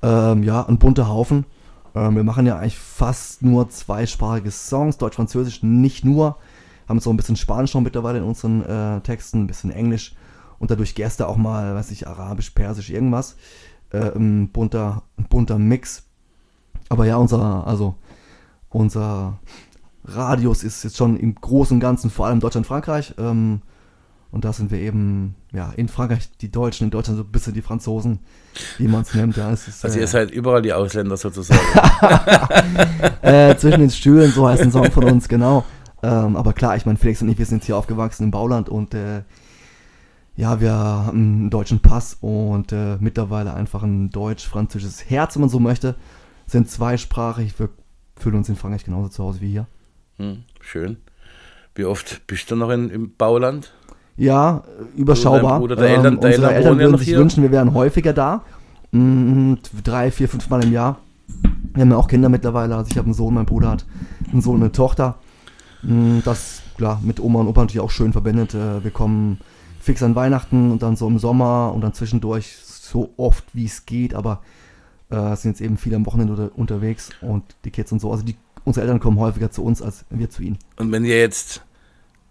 Ähm, 0.04 0.42
ja, 0.42 0.66
ein 0.66 0.76
bunter 0.76 1.08
Haufen. 1.08 1.46
Ähm, 1.94 2.16
wir 2.16 2.24
machen 2.24 2.44
ja 2.44 2.58
eigentlich 2.58 2.78
fast 2.78 3.40
nur 3.40 3.70
zweisprachige 3.70 4.50
Songs, 4.50 4.98
Deutsch-Französisch 4.98 5.62
nicht 5.62 6.04
nur. 6.04 6.36
Haben 6.86 7.00
so 7.00 7.08
ein 7.08 7.16
bisschen 7.16 7.36
Spanisch 7.36 7.72
noch 7.72 7.80
mittlerweile 7.80 8.18
in 8.18 8.24
unseren 8.24 8.62
äh, 8.64 9.00
Texten, 9.00 9.44
ein 9.44 9.46
bisschen 9.46 9.70
Englisch 9.70 10.14
und 10.58 10.70
dadurch 10.70 10.94
Gäste 10.94 11.26
auch 11.26 11.38
mal, 11.38 11.74
weiß 11.74 11.90
ich, 11.90 12.06
Arabisch, 12.06 12.50
Persisch, 12.50 12.90
irgendwas. 12.90 13.36
Äh, 13.92 14.14
ein, 14.14 14.50
bunter, 14.50 15.04
bunter 15.30 15.58
Mix. 15.58 16.02
Aber 16.90 17.06
ja, 17.06 17.16
unser, 17.16 17.66
also 17.66 17.94
unser 18.68 19.38
Radius 20.04 20.64
ist 20.64 20.84
jetzt 20.84 20.98
schon 20.98 21.16
im 21.16 21.34
Großen 21.34 21.76
und 21.76 21.80
Ganzen, 21.80 22.10
vor 22.10 22.26
allem 22.26 22.40
Deutschland, 22.40 22.66
Frankreich. 22.66 23.14
Ähm, 23.16 23.62
und 24.34 24.44
da 24.44 24.52
sind 24.52 24.72
wir 24.72 24.80
eben, 24.80 25.36
ja, 25.52 25.70
in 25.76 25.86
Frankreich 25.86 26.28
die 26.40 26.50
Deutschen, 26.50 26.86
in 26.86 26.90
Deutschland 26.90 27.18
so 27.18 27.24
ein 27.24 27.30
bisschen 27.30 27.54
die 27.54 27.62
Franzosen, 27.62 28.18
wie 28.78 28.88
man 28.88 29.02
es 29.02 29.14
nennt. 29.14 29.36
Ja, 29.36 29.52
es 29.52 29.68
ist, 29.68 29.84
Also 29.84 29.96
äh, 29.96 30.00
ihr 30.00 30.08
seid 30.08 30.32
überall 30.32 30.60
die 30.60 30.72
Ausländer 30.72 31.16
sozusagen. 31.16 31.60
äh, 33.22 33.56
zwischen 33.56 33.78
den 33.78 33.90
Stühlen, 33.90 34.32
so 34.32 34.48
heißt 34.48 34.62
ein 34.62 34.72
Song 34.72 34.90
von 34.90 35.04
uns, 35.04 35.28
genau. 35.28 35.64
Ähm, 36.02 36.34
aber 36.34 36.52
klar, 36.52 36.74
ich 36.74 36.84
meine, 36.84 36.98
Felix 36.98 37.22
und 37.22 37.28
ich, 37.28 37.38
wir 37.38 37.46
sind 37.46 37.58
jetzt 37.58 37.66
hier 37.66 37.76
aufgewachsen 37.76 38.24
im 38.24 38.30
Bauland 38.32 38.68
und 38.68 38.92
äh, 38.94 39.22
ja, 40.34 40.60
wir 40.60 40.72
haben 40.72 41.16
einen 41.16 41.50
deutschen 41.50 41.78
Pass 41.78 42.18
und 42.20 42.72
äh, 42.72 42.96
mittlerweile 42.98 43.54
einfach 43.54 43.84
ein 43.84 44.10
deutsch-französisches 44.10 45.08
Herz, 45.08 45.36
wenn 45.36 45.42
man 45.42 45.48
so 45.48 45.60
möchte. 45.60 45.94
Sind 46.48 46.68
zweisprachig, 46.68 47.56
wir 47.60 47.68
fühlen 48.16 48.34
uns 48.34 48.48
in 48.48 48.56
Frankreich 48.56 48.84
genauso 48.84 49.10
zu 49.10 49.22
Hause 49.22 49.42
wie 49.42 49.50
hier. 49.52 49.68
Hm, 50.16 50.42
schön. 50.60 50.96
Wie 51.76 51.84
oft 51.84 52.26
bist 52.26 52.50
du 52.50 52.56
noch 52.56 52.70
in, 52.70 52.90
im 52.90 53.14
Bauland? 53.14 53.72
Ja, 54.16 54.62
äh, 54.96 55.00
überschaubar. 55.00 55.58
Bruder, 55.60 55.76
deine 55.76 55.88
Eltern- 55.88 56.20
deine 56.20 56.34
unsere 56.36 56.54
Eltern 56.54 56.78
würden 56.78 56.98
sich 56.98 57.08
hier? 57.08 57.18
wünschen, 57.18 57.42
wir 57.42 57.50
wären 57.50 57.74
häufiger 57.74 58.12
da. 58.12 58.42
Mm, 58.92 59.54
drei, 59.82 60.10
vier, 60.10 60.28
fünf 60.28 60.48
Mal 60.50 60.62
im 60.64 60.72
Jahr. 60.72 60.98
Wir 61.74 61.80
haben 61.82 61.90
ja 61.90 61.96
auch 61.96 62.06
Kinder 62.08 62.28
mittlerweile. 62.28 62.76
Also 62.76 62.90
ich 62.90 62.96
habe 62.98 63.06
einen 63.06 63.14
Sohn, 63.14 63.34
mein 63.34 63.46
Bruder 63.46 63.70
hat 63.70 63.84
einen 64.32 64.40
Sohn 64.42 64.56
und 64.56 64.62
eine 64.62 64.72
Tochter. 64.72 65.16
Mm, 65.82 66.20
Das, 66.24 66.62
klar, 66.76 67.00
mit 67.02 67.18
Oma 67.20 67.40
und 67.40 67.48
Opa 67.48 67.62
natürlich 67.62 67.80
auch 67.80 67.90
schön 67.90 68.12
verbindet. 68.12 68.54
Äh, 68.54 68.84
Wir 68.84 68.90
kommen 68.92 69.38
fix 69.80 70.02
an 70.02 70.14
Weihnachten 70.14 70.70
und 70.70 70.82
dann 70.82 70.96
so 70.96 71.06
im 71.08 71.18
Sommer 71.18 71.72
und 71.74 71.80
dann 71.82 71.92
zwischendurch 71.92 72.56
so 72.62 73.10
oft 73.16 73.44
wie 73.52 73.64
es 73.66 73.84
geht, 73.84 74.14
aber 74.14 74.40
äh, 75.10 75.34
sind 75.36 75.52
jetzt 75.52 75.60
eben 75.60 75.76
viele 75.76 75.96
am 75.96 76.06
Wochenende 76.06 76.32
unter, 76.34 76.50
unterwegs 76.56 77.10
und 77.20 77.42
die 77.64 77.70
Kids 77.70 77.90
und 77.92 78.00
so. 78.00 78.10
Also 78.12 78.24
die, 78.24 78.36
unsere 78.64 78.86
Eltern 78.86 79.00
kommen 79.00 79.18
häufiger 79.18 79.50
zu 79.50 79.62
uns 79.64 79.82
als 79.82 80.04
wir 80.10 80.30
zu 80.30 80.42
ihnen. 80.42 80.58
Und 80.78 80.90
wenn 80.92 81.04
ihr 81.04 81.18
jetzt 81.18 81.62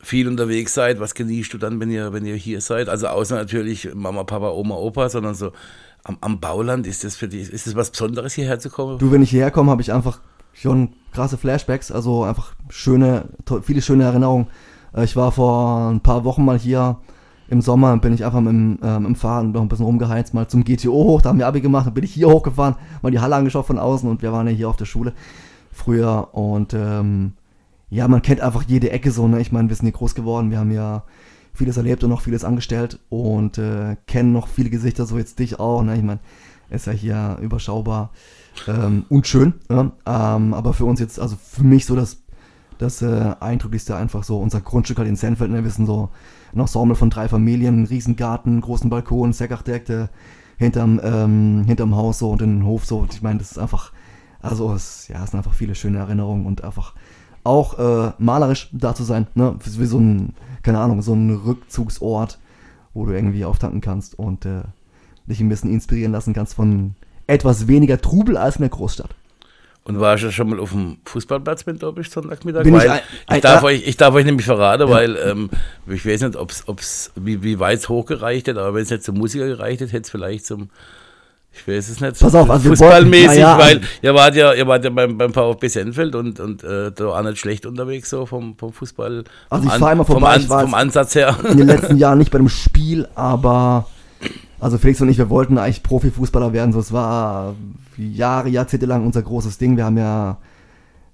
viel 0.03 0.27
unterwegs 0.27 0.73
seid, 0.73 0.99
was 0.99 1.15
genießt 1.15 1.53
du 1.53 1.57
dann, 1.57 1.79
wenn 1.79 1.89
ihr, 1.89 2.13
wenn 2.13 2.25
ihr 2.25 2.35
hier 2.35 2.61
seid? 2.61 2.89
Also 2.89 3.07
außer 3.07 3.35
natürlich 3.35 3.89
Mama, 3.95 4.23
Papa, 4.23 4.51
Oma, 4.51 4.75
Opa, 4.75 5.09
sondern 5.09 5.33
so 5.33 5.51
am, 6.03 6.17
am 6.21 6.39
Bauland, 6.39 6.85
ist 6.85 7.03
das 7.03 7.15
für 7.15 7.27
dich, 7.27 7.49
ist 7.51 7.65
das 7.65 7.75
was 7.75 7.89
Besonderes, 7.89 8.33
hierher 8.33 8.59
zu 8.59 8.69
kommen? 8.69 8.99
Du, 8.99 9.11
wenn 9.11 9.23
ich 9.23 9.29
hierher 9.29 9.51
komme, 9.51 9.71
habe 9.71 9.81
ich 9.81 9.93
einfach 9.93 10.19
schon 10.53 10.89
krasse 11.13 11.37
Flashbacks, 11.37 11.91
also 11.91 12.23
einfach 12.23 12.53
schöne, 12.69 13.29
viele 13.63 13.81
schöne 13.81 14.03
Erinnerungen. 14.03 14.47
Äh, 14.93 15.05
Ich 15.05 15.15
war 15.15 15.31
vor 15.31 15.89
ein 15.89 16.01
paar 16.01 16.23
Wochen 16.25 16.43
mal 16.45 16.59
hier 16.59 16.97
im 17.47 17.61
Sommer, 17.61 17.95
bin 17.97 18.13
ich 18.13 18.25
einfach 18.25 18.41
mit 18.41 18.51
dem, 18.51 18.79
äh, 18.83 18.99
mit 18.99 19.07
dem 19.07 19.15
Fahrrad 19.15 19.47
noch 19.47 19.61
ein 19.61 19.69
bisschen 19.69 19.85
rumgeheizt, 19.85 20.33
mal 20.33 20.47
zum 20.47 20.63
GTO 20.63 20.91
hoch, 20.91 21.21
da 21.21 21.29
haben 21.29 21.39
wir 21.39 21.47
Abi 21.47 21.61
gemacht, 21.61 21.87
dann 21.87 21.93
bin 21.93 22.03
ich 22.03 22.13
hier 22.13 22.29
hochgefahren, 22.29 22.75
mal 23.01 23.11
die 23.11 23.19
Halle 23.19 23.35
angeschaut 23.35 23.65
von 23.65 23.79
außen 23.79 24.09
und 24.09 24.21
wir 24.21 24.31
waren 24.31 24.47
ja 24.47 24.53
hier 24.53 24.69
auf 24.69 24.77
der 24.77 24.85
Schule 24.85 25.13
früher 25.71 26.29
und 26.33 26.73
ähm, 26.73 27.33
ja, 27.93 28.07
man 28.07 28.23
kennt 28.23 28.41
einfach 28.41 28.63
jede 28.63 28.89
Ecke 28.89 29.11
so, 29.11 29.27
ne? 29.27 29.39
Ich 29.39 29.51
meine, 29.51 29.69
wir 29.69 29.75
sind 29.75 29.85
hier 29.85 29.93
groß 29.93 30.15
geworden, 30.15 30.49
wir 30.49 30.57
haben 30.57 30.71
ja 30.71 31.03
vieles 31.53 31.77
erlebt 31.77 32.03
und 32.03 32.09
noch 32.09 32.21
vieles 32.21 32.43
angestellt 32.43 32.99
und 33.09 33.59
äh, 33.59 33.97
kennen 34.07 34.33
noch 34.33 34.47
viele 34.47 34.71
Gesichter, 34.71 35.05
so 35.05 35.19
jetzt 35.19 35.37
dich 35.37 35.59
auch, 35.59 35.83
ne? 35.83 35.95
Ich 35.95 36.01
meine, 36.01 36.19
ist 36.71 36.87
ja 36.87 36.93
hier 36.93 37.37
überschaubar 37.39 38.09
ähm, 38.67 39.05
und 39.09 39.27
schön. 39.27 39.53
Ja? 39.69 39.91
Ähm, 40.07 40.55
aber 40.55 40.73
für 40.73 40.85
uns 40.85 40.99
jetzt, 40.99 41.19
also 41.19 41.35
für 41.35 41.63
mich 41.63 41.85
so 41.85 41.95
das, 41.95 42.23
das 42.79 43.03
äh, 43.03 43.35
eindrücklichste 43.39 43.95
einfach 43.95 44.23
so 44.23 44.39
unser 44.39 44.61
Grundstück 44.61 44.97
halt 44.97 45.07
in 45.07 45.15
Senfeld. 45.15 45.51
Ne? 45.51 45.63
Wir 45.63 45.69
sind 45.69 45.85
so 45.85 46.09
ein 46.51 46.59
Ensemble 46.59 46.95
von 46.95 47.11
drei 47.11 47.27
Familien, 47.29 47.75
einen 47.75 47.85
Riesengarten, 47.85 48.59
großen 48.61 48.89
Balkon, 48.89 49.33
Säckachdecke 49.33 50.09
hinterm, 50.57 50.99
ähm, 51.03 51.63
hinterm 51.67 51.95
Haus 51.95 52.19
so 52.19 52.31
und 52.31 52.41
den 52.41 52.65
Hof 52.65 52.85
so. 52.85 52.97
Und 52.97 53.13
ich 53.13 53.21
meine, 53.21 53.37
das 53.37 53.51
ist 53.51 53.59
einfach, 53.59 53.91
also 54.41 54.73
es, 54.73 55.07
ja, 55.09 55.23
es 55.23 55.29
sind 55.29 55.37
einfach 55.37 55.53
viele 55.53 55.75
schöne 55.75 55.99
Erinnerungen 55.99 56.47
und 56.47 56.63
einfach 56.63 56.95
auch 57.43 57.77
äh, 57.79 58.11
malerisch 58.17 58.69
da 58.71 58.95
zu 58.95 59.03
sein. 59.03 59.27
Ne? 59.35 59.55
Wie 59.63 59.85
so 59.85 59.99
ein, 59.99 60.33
keine 60.61 60.79
Ahnung, 60.79 61.01
so 61.01 61.13
ein 61.13 61.29
Rückzugsort, 61.45 62.39
wo 62.93 63.05
du 63.05 63.11
irgendwie 63.13 63.45
auftanken 63.45 63.81
kannst 63.81 64.17
und 64.17 64.45
äh, 64.45 64.61
dich 65.25 65.39
ein 65.39 65.49
bisschen 65.49 65.71
inspirieren 65.71 66.11
lassen 66.11 66.33
kannst 66.33 66.53
von 66.55 66.95
etwas 67.27 67.67
weniger 67.67 67.99
Trubel 67.99 68.37
als 68.37 68.57
in 68.57 68.61
der 68.61 68.69
Großstadt. 68.69 69.09
Und 69.85 69.99
war 69.99 70.15
ich 70.15 70.33
schon 70.33 70.49
mal 70.49 70.59
auf 70.61 70.71
dem 70.71 70.97
Fußballplatz 71.03 71.65
mit 71.65 71.83
Dorbisch 71.83 72.09
Sonntagmittag? 72.09 72.63
Bin 72.63 72.73
ich 72.73 72.81
weil 72.81 72.89
ein- 72.89 72.99
ich, 73.27 73.31
ein- 73.31 73.41
darf 73.41 73.61
ja. 73.63 73.67
euch, 73.67 73.85
ich 73.85 73.97
darf 73.97 74.15
euch 74.15 74.23
nämlich 74.23 74.45
verraten, 74.45 74.89
weil 74.89 75.17
ähm, 75.17 75.49
ich 75.87 76.05
weiß 76.05 76.21
nicht, 76.21 76.37
ob's, 76.37 76.63
ob's, 76.67 77.11
wie, 77.15 77.43
wie 77.43 77.59
weit 77.59 77.79
es 77.79 77.89
hochgereicht 77.89 78.47
hat, 78.47 78.57
aber 78.57 78.73
wenn 78.75 78.83
es 78.83 78.89
nicht 78.91 79.03
zum 79.03 79.17
Musiker 79.17 79.45
gereicht 79.45 79.81
hätte, 79.81 79.91
hätte 79.91 80.03
es 80.03 80.09
vielleicht 80.09 80.45
zum, 80.45 80.69
ich 81.53 81.67
weiß 81.67 81.89
es 81.89 82.01
nicht, 82.01 82.19
Pass 82.19 82.35
auf, 82.35 82.49
also 82.49 82.69
fußballmäßig, 82.69 83.39
ja, 83.39 83.57
weil 83.57 83.81
ihr 84.01 84.13
wart 84.13 84.35
ja, 84.35 84.53
ihr 84.53 84.67
wart 84.67 84.83
ja 84.83 84.89
beim, 84.89 85.17
beim 85.17 85.33
VfB 85.33 85.67
Senfeld 85.67 86.15
und, 86.15 86.39
und 86.39 86.63
äh, 86.63 86.91
da 86.91 87.05
auch 87.05 87.21
nicht 87.23 87.37
schlecht 87.37 87.65
unterwegs 87.65 88.09
so 88.09 88.25
vom, 88.25 88.57
vom 88.57 88.73
Fußball. 88.73 89.23
Also 89.49 89.65
ich 89.65 89.71
vom 89.71 89.79
fahr 89.79 89.91
immer 89.91 90.05
vom, 90.05 90.15
vorbei, 90.15 90.35
An, 90.35 90.41
ich 90.41 90.49
war 90.49 90.61
vom 90.61 90.73
Ansatz 90.73 91.15
her. 91.15 91.37
in 91.49 91.57
den 91.57 91.67
letzten 91.67 91.97
Jahren 91.99 92.17
nicht 92.17 92.31
bei 92.31 92.39
dem 92.39 92.49
Spiel, 92.49 93.07
aber 93.15 93.87
also 94.59 94.77
Felix 94.77 95.01
und 95.01 95.09
ich, 95.09 95.17
wir 95.17 95.29
wollten 95.29 95.57
eigentlich 95.57 95.83
Profifußballer 95.83 96.53
werden. 96.53 96.73
So, 96.73 96.79
es 96.79 96.91
war 96.91 97.55
Jahre, 97.97 98.49
Jahrzehnte 98.49 98.85
lang 98.85 99.05
unser 99.05 99.21
großes 99.21 99.57
Ding. 99.57 99.77
Wir 99.77 99.85
haben 99.85 99.97
ja 99.97 100.37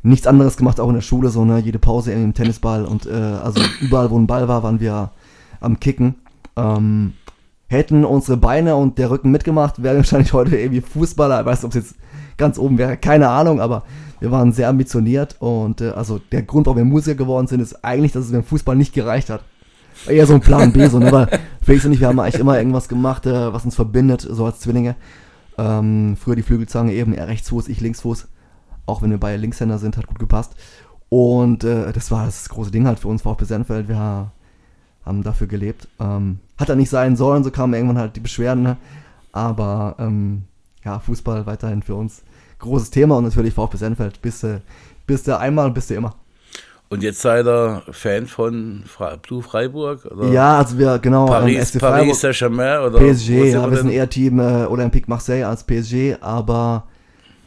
nichts 0.04 0.28
anderes 0.28 0.56
gemacht, 0.56 0.80
auch 0.80 0.88
in 0.88 0.96
der 0.96 1.02
Schule, 1.02 1.30
so, 1.30 1.44
ne, 1.44 1.60
jede 1.60 1.80
Pause 1.80 2.14
im 2.14 2.34
Tennisball 2.34 2.86
und 2.86 3.06
äh, 3.06 3.12
also 3.12 3.62
überall, 3.82 4.10
wo 4.10 4.18
ein 4.18 4.28
Ball 4.28 4.48
war, 4.48 4.64
waren 4.64 4.80
wir 4.80 5.12
am 5.60 5.80
Kicken. 5.80 6.16
Ähm, 6.56 7.14
hätten 7.70 8.04
unsere 8.04 8.38
Beine 8.38 8.76
und 8.76 8.98
der 8.98 9.12
Rücken 9.12 9.32
mitgemacht, 9.32 9.82
wären 9.82 9.96
wir 9.96 10.00
wahrscheinlich 10.00 10.34
heute 10.34 10.58
irgendwie 10.58 10.82
Fußballer. 10.82 11.40
Ich 11.40 11.46
weiß 11.46 11.60
nicht, 11.60 11.66
ob 11.66 11.76
es 11.76 11.76
jetzt 11.76 11.96
ganz 12.38 12.58
oben 12.58 12.78
wäre, 12.78 12.98
keine 12.98 13.30
Ahnung, 13.30 13.62
aber 13.62 13.84
wir 14.20 14.32
waren 14.32 14.52
sehr 14.52 14.68
ambitioniert 14.68 15.36
und 15.40 15.82
äh, 15.82 15.90
also 15.90 16.20
der 16.32 16.42
Grund, 16.42 16.66
warum 16.66 16.78
wir 16.78 16.86
Musiker 16.86 17.16
geworden 17.16 17.48
sind, 17.48 17.62
ist 17.62 17.86
eigentlich, 17.86 18.12
dass 18.12 18.26
es 18.26 18.32
beim 18.32 18.44
Fußball 18.44 18.76
nicht 18.76 18.94
gereicht 18.94 19.30
hat. 19.30 19.42
War 20.06 20.14
Eher 20.14 20.26
so 20.26 20.34
ein 20.34 20.42
Plan 20.42 20.74
B, 20.74 20.88
so, 20.88 21.00
ne? 21.00 21.12
Weil 21.12 21.40
Felix 21.62 21.86
und 21.86 21.94
ich, 21.94 22.00
wir 22.00 22.08
haben 22.08 22.20
eigentlich 22.20 22.40
immer 22.40 22.58
irgendwas 22.58 22.90
gemacht, 22.90 23.26
äh, 23.26 23.54
was 23.54 23.66
uns 23.66 23.76
verbindet, 23.76 24.22
so 24.22 24.46
als 24.46 24.60
Zwillinge. 24.60 24.96
Ähm, 25.58 26.18
früher 26.20 26.36
die 26.36 26.42
Flügelzange 26.42 26.94
eben, 26.94 27.14
er 27.14 27.28
Rechtsfuß, 27.28 27.68
ich 27.68 27.82
Linksfuß. 27.82 28.28
Auch 28.86 29.02
wenn 29.02 29.12
wir 29.12 29.20
beide 29.20 29.38
Linkshänder 29.38 29.78
sind, 29.78 29.98
hat 29.98 30.08
gut 30.08 30.20
gepasst. 30.20 30.56
Und 31.10 31.64
äh, 31.64 31.92
das 31.92 32.12
war 32.12 32.26
das 32.26 32.48
große 32.50 32.72
Ding 32.72 32.88
halt 32.88 33.00
für 33.00 33.10
uns, 33.10 33.22
VfB 33.22 33.46
Senfeld. 33.46 33.88
Wir 33.88 34.32
haben 35.06 35.24
dafür 35.24 35.48
gelebt. 35.48 35.88
Ähm, 36.00 36.40
hat 36.58 36.70
er 36.70 36.76
nicht 36.76 36.90
sein 36.90 37.16
sollen, 37.16 37.44
so 37.44 37.52
kamen 37.52 37.74
irgendwann 37.74 37.98
halt 37.98 38.16
die 38.16 38.22
Beschwerden. 38.22 38.64
Ne? 38.64 38.78
Aber 39.32 39.96
ähm, 40.00 40.44
ja, 40.84 41.00
Fußball 41.00 41.46
weiterhin 41.46 41.82
für 41.82 41.96
uns 41.96 42.24
großes 42.60 42.92
Thema 42.92 43.18
und 43.18 43.24
natürlich 43.24 43.54
VfB 43.54 43.78
Senfeld. 43.78 44.22
Bist 44.22 44.44
du 44.44 44.62
bist 45.08 45.28
du 45.28 45.38
einmal, 45.38 45.72
bist 45.72 45.90
du 45.90 45.96
immer. 45.96 46.16
Und 46.90 47.04
jetzt 47.04 47.22
seid 47.22 47.46
ihr 47.46 47.84
Fan 47.92 48.26
von 48.26 48.84
Fra 48.86 49.16
Blue 49.16 49.44
Freiburg? 49.44 50.06
Oder 50.06 50.30
Ja, 50.30 50.58
also 50.58 50.78
wir, 50.78 50.98
genau, 50.98 51.26
ähm, 51.26 51.32
Paris, 51.32 51.70
SC 51.70 51.80
Paris 51.80 52.20
Saint-Germain? 52.20 52.82
Oder 52.82 53.00
PSG, 53.00 53.52
ja, 53.52 53.70
wir 53.70 53.78
sind 53.78 53.92
eher 53.92 54.10
Team 54.10 54.40
äh, 54.40 54.66
Olympique 54.66 55.08
Marseille 55.08 55.44
als 55.44 55.64
PSG, 55.64 56.16
aber 56.20 56.86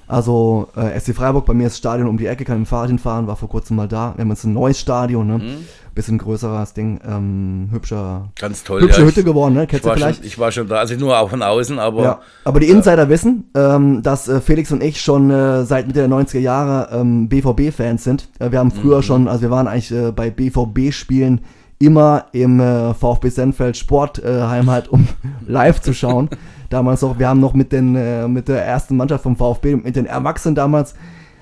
also 0.06 0.68
äh, 0.76 0.99
SC 0.99 1.14
Freiburg, 1.14 1.44
bei 1.44 1.54
mir 1.54 1.66
ist 1.66 1.73
das 1.73 1.78
Stadion 1.78 2.09
um 2.09 2.18
die 2.18 2.26
Ecke, 2.26 2.44
kann 2.44 2.59
dem 2.59 2.66
Fahrrad 2.66 2.88
hinfahren, 2.88 3.26
war 3.26 3.35
vor 3.35 3.49
kurzem 3.49 3.76
mal 3.76 3.88
da. 3.88 4.12
Wir 4.14 4.23
haben 4.23 4.30
jetzt 4.30 4.44
ein 4.44 4.52
neues 4.52 4.78
Stadion, 4.78 5.26
ne? 5.26 5.38
Mhm. 5.38 5.66
Bisschen 5.94 6.16
größeres 6.18 6.72
Ding, 6.72 7.00
ähm, 7.06 7.68
hübscher, 7.70 8.30
Ganz 8.40 8.64
toll. 8.64 8.80
hübsche 8.80 9.02
ja. 9.02 9.06
Hütte 9.06 9.25
geworden, 9.25 9.54
ne? 9.54 9.64
Ich 9.64 9.68
Kennst 9.68 9.84
du 9.84 9.88
war, 9.90 9.96
vielleicht? 9.96 10.18
schon, 10.18 10.26
ich 10.26 10.38
war 10.38 10.50
schon 10.50 10.66
da, 10.66 10.76
also 10.76 10.94
nur 10.94 11.18
auch 11.18 11.28
von 11.28 11.42
außen, 11.42 11.78
aber 11.78 12.02
Ja, 12.02 12.20
aber 12.44 12.61
die 12.61 12.68
Insider 12.68 13.08
wissen, 13.11 13.50
ähm, 13.54 14.02
dass 14.02 14.26
äh, 14.26 14.40
Felix 14.40 14.72
und 14.72 14.82
ich 14.82 15.00
schon 15.02 15.30
äh, 15.30 15.64
seit 15.64 15.87
Mitte 15.87 16.00
der 16.00 16.08
90er 16.08 16.38
Jahre 16.38 16.88
ähm, 16.99 17.28
BVB-Fans 17.28 18.04
sind. 18.04 18.28
Äh, 18.38 18.50
wir 18.52 18.58
haben 18.58 18.70
früher 18.70 18.99
Mhm. 18.99 19.02
schon, 19.02 19.28
also 19.28 19.42
wir 19.42 19.50
waren 19.50 19.68
eigentlich 19.68 19.92
äh, 19.92 20.12
bei 20.12 20.30
BVB-Spielen 20.30 21.40
immer 21.78 22.26
im 22.32 22.61
äh, 22.61 22.94
VfB 22.94 23.28
Senfeld 23.28 23.76
Sportheim 23.76 24.70
halt, 24.70 24.88
um 24.88 25.06
live 25.46 25.80
zu 25.82 25.92
schauen. 25.92 26.30
damals 26.70 27.04
auch, 27.04 27.18
wir 27.18 27.28
haben 27.28 27.40
noch 27.40 27.52
mit, 27.52 27.70
den, 27.72 27.96
äh, 27.96 28.26
mit 28.28 28.49
der 28.49 28.64
ersten 28.64 28.96
Mannschaft 28.96 29.25
vom 29.25 29.37
VfB, 29.37 29.76
mit 29.76 29.94
den 29.96 30.06
Erwachsenen 30.06 30.54
damals, 30.54 30.94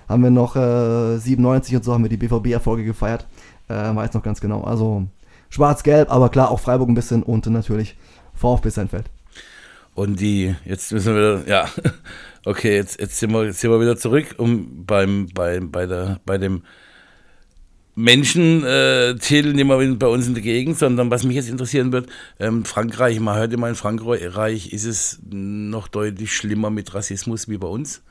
haben 0.09 0.25
wir 0.25 0.30
noch 0.30 0.57
äh, 0.57 1.19
97 1.19 1.76
und 1.76 1.85
so 1.85 1.92
haben 1.95 2.02
wir 2.02 2.09
die 2.11 2.16
BVB-Erfolge 2.16 2.85
gefeiert. 2.85 3.26
Äh, 3.71 3.95
weiß 3.95 4.15
noch 4.15 4.23
ganz 4.23 4.41
genau. 4.41 4.62
Also 4.62 5.07
schwarz-gelb, 5.49 6.11
aber 6.11 6.29
klar 6.29 6.50
auch 6.50 6.61
Freiburg 6.61 6.89
ein 6.89 6.95
bisschen 6.95 7.23
und 7.23 7.47
natürlich 7.47 7.97
VfB 8.35 8.69
Senfeld. 8.71 9.07
Und 9.95 10.21
die, 10.21 10.55
jetzt 10.65 10.93
müssen 10.93 11.15
wir 11.15 11.45
ja, 11.47 11.69
okay, 12.45 12.75
jetzt, 12.75 13.00
jetzt, 13.00 13.19
sind, 13.19 13.33
wir, 13.33 13.45
jetzt 13.45 13.61
sind 13.61 13.71
wir 13.71 13.81
wieder 13.81 13.97
zurück, 13.97 14.35
um 14.39 14.85
beim, 14.87 15.29
bei, 15.35 15.61
bei, 15.61 15.87
der, 15.87 16.21
bei 16.25 16.39
dem 16.39 16.62
Menschen-Titel 17.95 19.53
nicht 19.53 19.67
mehr 19.67 19.97
bei 19.97 20.07
uns 20.07 20.27
in 20.27 20.35
der 20.35 20.43
Gegend, 20.43 20.79
sondern 20.79 21.11
was 21.11 21.25
mich 21.25 21.37
jetzt 21.37 21.50
interessieren 21.50 21.93
wird, 21.93 22.09
ähm, 22.39 22.65
Frankreich, 22.65 23.21
man 23.21 23.37
hört 23.37 23.53
immer 23.53 23.69
in 23.69 23.75
Frankreich 23.75 24.73
ist 24.73 24.85
es 24.85 25.21
noch 25.29 25.87
deutlich 25.89 26.35
schlimmer 26.35 26.71
mit 26.71 26.95
Rassismus 26.95 27.49
wie 27.49 27.59
bei 27.59 27.69
uns. 27.69 28.03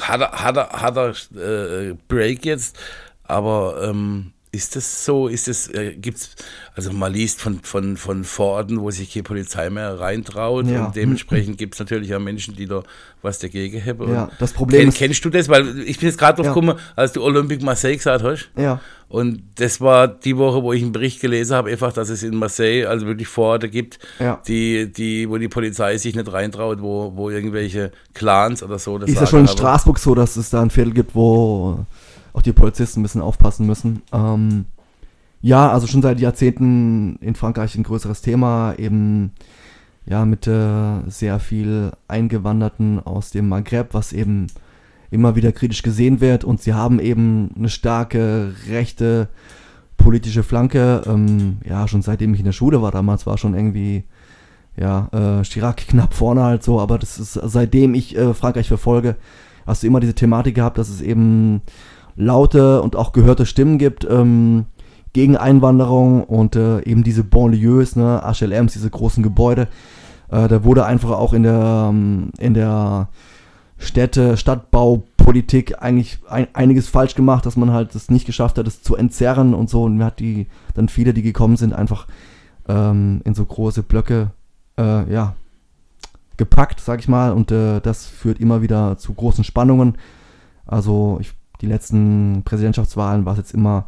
Hat 0.00 0.20
er, 0.20 0.44
hat 0.44 0.56
er, 0.56 0.68
hat 0.68 0.96
er 0.96 1.90
äh, 1.90 1.94
Break 2.08 2.44
jetzt, 2.44 2.78
aber 3.24 3.88
ähm, 3.88 4.32
ist 4.58 4.76
das 4.76 5.04
so? 5.04 5.28
Ist 5.28 5.48
es, 5.48 5.68
äh, 5.68 5.94
gibt's, 5.94 6.30
also 6.74 6.92
man 6.92 7.12
liest 7.12 7.40
von, 7.40 7.60
von, 7.62 7.96
von 7.96 8.24
Vororten, 8.24 8.80
wo 8.80 8.90
sich 8.90 9.10
keine 9.12 9.22
Polizei 9.22 9.70
mehr 9.70 9.98
reintraut 9.98 10.66
Ja. 10.66 10.86
und 10.86 10.96
dementsprechend 10.96 11.56
gibt 11.56 11.74
es 11.74 11.80
natürlich 11.80 12.14
auch 12.14 12.20
Menschen, 12.20 12.54
die 12.56 12.66
da 12.66 12.82
was 13.22 13.38
dagegen 13.38 13.84
haben. 13.84 14.12
Ja, 14.12 14.30
das 14.38 14.52
Problem 14.52 14.80
kenn, 14.80 14.88
ist- 14.90 14.98
Kennst 14.98 15.24
du 15.24 15.30
das? 15.30 15.48
Weil 15.48 15.78
ich 15.80 15.98
bin 15.98 16.08
jetzt 16.08 16.18
gerade 16.18 16.36
drauf 16.36 16.46
Ja. 16.46 16.52
gekommen, 16.52 16.78
als 16.96 17.12
du 17.12 17.22
Olympique 17.22 17.64
Marseille 17.64 17.96
gesagt 17.96 18.22
hast. 18.22 18.50
Ja. 18.56 18.80
Und 19.08 19.42
das 19.54 19.80
war 19.80 20.06
die 20.06 20.36
Woche, 20.36 20.62
wo 20.62 20.72
ich 20.74 20.82
einen 20.82 20.92
Bericht 20.92 21.20
gelesen 21.20 21.56
habe, 21.56 21.70
einfach, 21.70 21.92
dass 21.94 22.10
es 22.10 22.22
in 22.22 22.36
Marseille 22.36 22.84
also 22.86 23.06
wirklich 23.06 23.26
Vororte 23.28 23.70
gibt, 23.70 23.98
Ja. 24.18 24.42
die, 24.46 24.92
die, 24.92 25.28
wo 25.30 25.38
die 25.38 25.48
Polizei 25.48 25.96
sich 25.96 26.14
nicht 26.14 26.30
reintraut, 26.30 26.82
wo, 26.82 27.12
wo 27.16 27.30
irgendwelche 27.30 27.90
Clans 28.12 28.62
oder 28.62 28.78
so 28.78 28.98
das 28.98 29.08
Ist 29.08 29.20
ja 29.20 29.26
schon 29.26 29.40
in. 29.40 29.48
Straßburg 29.48 29.98
so, 29.98 30.14
dass 30.14 30.36
es 30.36 30.50
da 30.50 30.60
ein 30.60 30.68
Viertel 30.70 30.92
gibt, 30.92 31.14
wo 31.14 31.86
auch 32.38 32.42
die 32.42 32.52
Polizisten 32.52 33.00
ein 33.00 33.02
bisschen 33.02 33.20
aufpassen 33.20 33.66
müssen. 33.66 34.02
Ähm, 34.12 34.66
ja, 35.40 35.70
also 35.70 35.88
schon 35.88 36.02
seit 36.02 36.20
Jahrzehnten 36.20 37.16
in 37.16 37.34
Frankreich 37.34 37.74
ein 37.74 37.82
größeres 37.82 38.22
Thema, 38.22 38.74
eben 38.78 39.32
ja 40.06 40.24
mit 40.24 40.46
äh, 40.46 41.00
sehr 41.08 41.40
viel 41.40 41.90
Eingewanderten 42.06 43.04
aus 43.04 43.30
dem 43.30 43.48
Maghreb, 43.48 43.88
was 43.92 44.12
eben 44.12 44.46
immer 45.10 45.34
wieder 45.34 45.52
kritisch 45.52 45.82
gesehen 45.82 46.20
wird 46.20 46.44
und 46.44 46.62
sie 46.62 46.74
haben 46.74 47.00
eben 47.00 47.50
eine 47.56 47.68
starke 47.68 48.54
rechte 48.68 49.28
politische 49.96 50.44
Flanke. 50.44 51.02
Ähm, 51.06 51.58
ja, 51.68 51.88
schon 51.88 52.02
seitdem 52.02 52.34
ich 52.34 52.40
in 52.40 52.46
der 52.46 52.52
Schule 52.52 52.82
war, 52.82 52.92
damals 52.92 53.26
war 53.26 53.36
schon 53.36 53.54
irgendwie 53.54 54.04
ja, 54.76 55.08
äh, 55.12 55.42
Chirac 55.42 55.88
knapp 55.88 56.14
vorne 56.14 56.44
halt 56.44 56.62
so, 56.62 56.78
aber 56.78 56.98
das 56.98 57.18
ist 57.18 57.32
seitdem 57.32 57.94
ich 57.94 58.16
äh, 58.16 58.32
Frankreich 58.32 58.68
verfolge, 58.68 59.16
hast 59.66 59.82
du 59.82 59.88
immer 59.88 59.98
diese 59.98 60.14
Thematik 60.14 60.54
gehabt, 60.54 60.78
dass 60.78 60.88
es 60.88 61.00
eben 61.00 61.62
laute 62.18 62.82
und 62.82 62.96
auch 62.96 63.12
gehörte 63.12 63.46
Stimmen 63.46 63.78
gibt 63.78 64.06
ähm, 64.08 64.66
gegen 65.12 65.36
Einwanderung 65.36 66.24
und 66.24 66.56
äh, 66.56 66.80
eben 66.82 67.02
diese 67.02 67.24
Banlieues, 67.24 67.96
ne, 67.96 68.22
HLMs, 68.22 68.74
diese 68.74 68.90
großen 68.90 69.22
Gebäude. 69.22 69.68
Äh, 70.30 70.48
da 70.48 70.64
wurde 70.64 70.84
einfach 70.84 71.10
auch 71.10 71.32
in 71.32 71.44
der 71.44 71.88
ähm, 71.90 72.30
in 72.38 72.54
der 72.54 73.08
Städte, 73.78 74.36
Stadtbaupolitik 74.36 75.80
eigentlich 75.80 76.18
ein, 76.28 76.48
einiges 76.52 76.88
falsch 76.88 77.14
gemacht, 77.14 77.46
dass 77.46 77.56
man 77.56 77.72
halt 77.72 77.94
es 77.94 78.10
nicht 78.10 78.26
geschafft 78.26 78.58
hat, 78.58 78.66
es 78.66 78.82
zu 78.82 78.96
entzerren 78.96 79.54
und 79.54 79.70
so. 79.70 79.84
Und 79.84 79.98
man 79.98 80.08
hat 80.08 80.18
die 80.18 80.48
dann 80.74 80.88
viele, 80.88 81.14
die 81.14 81.22
gekommen 81.22 81.56
sind, 81.56 81.72
einfach 81.72 82.08
ähm, 82.68 83.20
in 83.24 83.34
so 83.34 83.44
große 83.44 83.84
Blöcke 83.84 84.32
äh, 84.76 85.10
ja, 85.12 85.36
gepackt, 86.36 86.80
sag 86.80 86.98
ich 86.98 87.08
mal. 87.08 87.32
Und 87.32 87.52
äh, 87.52 87.80
das 87.80 88.06
führt 88.06 88.40
immer 88.40 88.62
wieder 88.62 88.98
zu 88.98 89.14
großen 89.14 89.44
Spannungen. 89.44 89.96
Also 90.66 91.18
ich, 91.20 91.32
die 91.60 91.66
letzten 91.66 92.42
Präsidentschaftswahlen 92.44 93.24
war 93.24 93.32
es 93.32 93.38
jetzt 93.38 93.54
immer 93.54 93.86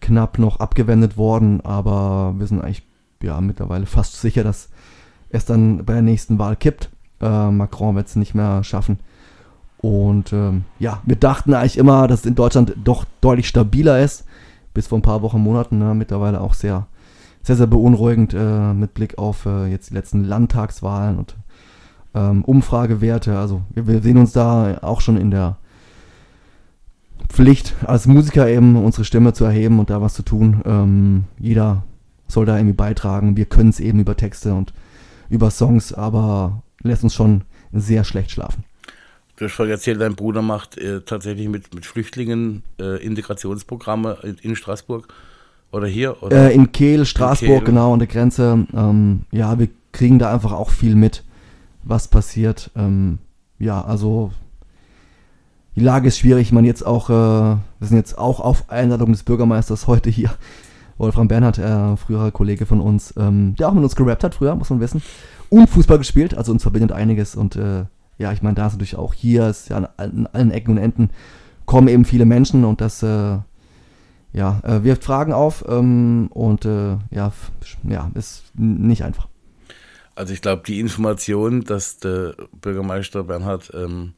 knapp 0.00 0.38
noch 0.38 0.60
abgewendet 0.60 1.16
worden, 1.16 1.60
aber 1.62 2.34
wir 2.38 2.46
sind 2.46 2.60
eigentlich 2.60 2.82
ja 3.22 3.40
mittlerweile 3.40 3.86
fast 3.86 4.20
sicher, 4.20 4.44
dass 4.44 4.68
es 5.30 5.44
dann 5.44 5.84
bei 5.84 5.94
der 5.94 6.02
nächsten 6.02 6.38
Wahl 6.38 6.56
kippt. 6.56 6.90
Äh, 7.20 7.50
Macron 7.50 7.96
wird 7.96 8.06
es 8.06 8.16
nicht 8.16 8.34
mehr 8.34 8.62
schaffen. 8.62 8.98
Und 9.78 10.32
ähm, 10.32 10.64
ja, 10.78 11.02
wir 11.04 11.16
dachten 11.16 11.52
eigentlich 11.52 11.76
immer, 11.76 12.06
dass 12.08 12.20
es 12.20 12.26
in 12.26 12.34
Deutschland 12.34 12.74
doch 12.84 13.04
deutlich 13.20 13.48
stabiler 13.48 14.00
ist. 14.00 14.24
Bis 14.72 14.86
vor 14.86 14.98
ein 14.98 15.02
paar 15.02 15.22
Wochen, 15.22 15.40
Monaten. 15.40 15.78
Ne? 15.78 15.94
Mittlerweile 15.94 16.40
auch 16.40 16.54
sehr, 16.54 16.86
sehr, 17.42 17.56
sehr 17.56 17.66
beunruhigend 17.66 18.32
äh, 18.32 18.72
mit 18.72 18.94
Blick 18.94 19.18
auf 19.18 19.44
äh, 19.44 19.66
jetzt 19.66 19.90
die 19.90 19.94
letzten 19.94 20.24
Landtagswahlen 20.24 21.18
und 21.18 21.36
ähm, 22.14 22.44
Umfragewerte. 22.44 23.38
Also 23.38 23.62
wir, 23.74 23.86
wir 23.86 24.00
sehen 24.00 24.16
uns 24.16 24.32
da 24.32 24.78
auch 24.80 25.00
schon 25.00 25.18
in 25.18 25.30
der 25.30 25.58
Pflicht, 27.28 27.74
als 27.84 28.06
Musiker 28.06 28.48
eben 28.48 28.76
unsere 28.76 29.04
Stimme 29.04 29.32
zu 29.32 29.44
erheben 29.44 29.78
und 29.78 29.90
da 29.90 30.00
was 30.00 30.14
zu 30.14 30.22
tun. 30.22 30.62
Ähm, 30.64 31.24
jeder 31.38 31.84
soll 32.28 32.46
da 32.46 32.56
irgendwie 32.56 32.76
beitragen. 32.76 33.36
Wir 33.36 33.46
können 33.46 33.70
es 33.70 33.80
eben 33.80 34.00
über 34.00 34.16
Texte 34.16 34.54
und 34.54 34.72
über 35.28 35.50
Songs, 35.50 35.92
aber 35.92 36.62
lässt 36.82 37.02
uns 37.02 37.14
schon 37.14 37.42
sehr 37.72 38.04
schlecht 38.04 38.30
schlafen. 38.30 38.64
Du 39.36 39.46
hast 39.46 39.52
vorhin 39.52 39.72
erzählt, 39.72 40.00
dein 40.00 40.14
Bruder 40.14 40.42
macht 40.42 40.78
äh, 40.78 41.00
tatsächlich 41.00 41.48
mit, 41.48 41.74
mit 41.74 41.86
Flüchtlingen 41.86 42.62
äh, 42.80 43.04
Integrationsprogramme 43.04 44.18
in, 44.22 44.36
in, 44.42 44.56
Straßburg 44.56 45.08
oder 45.72 45.88
hier? 45.88 46.22
Oder? 46.22 46.50
Äh, 46.50 46.54
in 46.54 46.70
Kehl, 46.70 47.04
Straßburg, 47.04 47.48
in 47.48 47.56
Kehl. 47.56 47.64
genau, 47.64 47.92
an 47.94 47.98
der 47.98 48.06
Grenze. 48.06 48.66
Ähm, 48.72 49.22
ja, 49.32 49.58
wir 49.58 49.68
kriegen 49.90 50.20
da 50.20 50.32
einfach 50.32 50.52
auch 50.52 50.70
viel 50.70 50.94
mit, 50.94 51.24
was 51.82 52.06
passiert. 52.06 52.70
Ähm, 52.76 53.18
ja, 53.58 53.82
also 53.84 54.30
die 55.76 55.80
Lage 55.80 56.08
ist 56.08 56.18
schwierig. 56.18 56.52
Man 56.52 56.64
jetzt 56.64 56.84
auch, 56.84 57.10
äh, 57.10 57.12
wir 57.12 57.58
sind 57.80 57.96
jetzt 57.96 58.18
auch 58.18 58.40
auf 58.40 58.70
Einladung 58.70 59.12
des 59.12 59.22
Bürgermeisters 59.22 59.86
heute 59.86 60.10
hier. 60.10 60.30
Wolfram 60.96 61.26
Bernhard, 61.26 61.58
äh, 61.58 61.96
früherer 61.96 62.30
Kollege 62.30 62.66
von 62.66 62.80
uns, 62.80 63.14
ähm, 63.16 63.56
der 63.56 63.68
auch 63.68 63.74
mit 63.74 63.82
uns 63.82 63.96
gerappt 63.96 64.22
hat 64.22 64.36
früher, 64.36 64.54
muss 64.54 64.70
man 64.70 64.80
wissen. 64.80 65.02
Und 65.48 65.68
Fußball 65.68 65.98
gespielt, 65.98 66.36
also 66.36 66.52
uns 66.52 66.62
verbindet 66.62 66.92
einiges. 66.92 67.34
Und 67.34 67.56
äh, 67.56 67.86
ja, 68.18 68.32
ich 68.32 68.42
meine, 68.42 68.54
da 68.54 68.66
ist 68.66 68.74
natürlich 68.74 68.96
auch 68.96 69.12
hier, 69.12 69.48
ist 69.48 69.68
ja 69.68 69.76
an, 69.78 69.88
an, 69.96 70.28
allen 70.32 70.50
Ecken 70.52 70.72
und 70.72 70.78
Enden 70.78 71.10
kommen 71.66 71.88
eben 71.88 72.04
viele 72.04 72.26
Menschen 72.26 72.64
und 72.64 72.80
das 72.80 73.02
äh, 73.02 73.38
ja, 74.32 74.60
äh, 74.62 74.84
wirft 74.84 75.04
Fragen 75.04 75.32
auf 75.32 75.64
ähm, 75.68 76.28
und 76.32 76.64
äh, 76.64 76.96
ja, 77.10 77.32
ja, 77.84 78.10
ist 78.14 78.44
nicht 78.54 79.02
einfach. 79.02 79.28
Also 80.14 80.32
ich 80.32 80.42
glaube, 80.42 80.62
die 80.66 80.78
Information, 80.78 81.64
dass 81.64 81.98
der 81.98 82.34
Bürgermeister 82.60 83.24
Bernhard 83.24 83.72
ähm, 83.74 84.12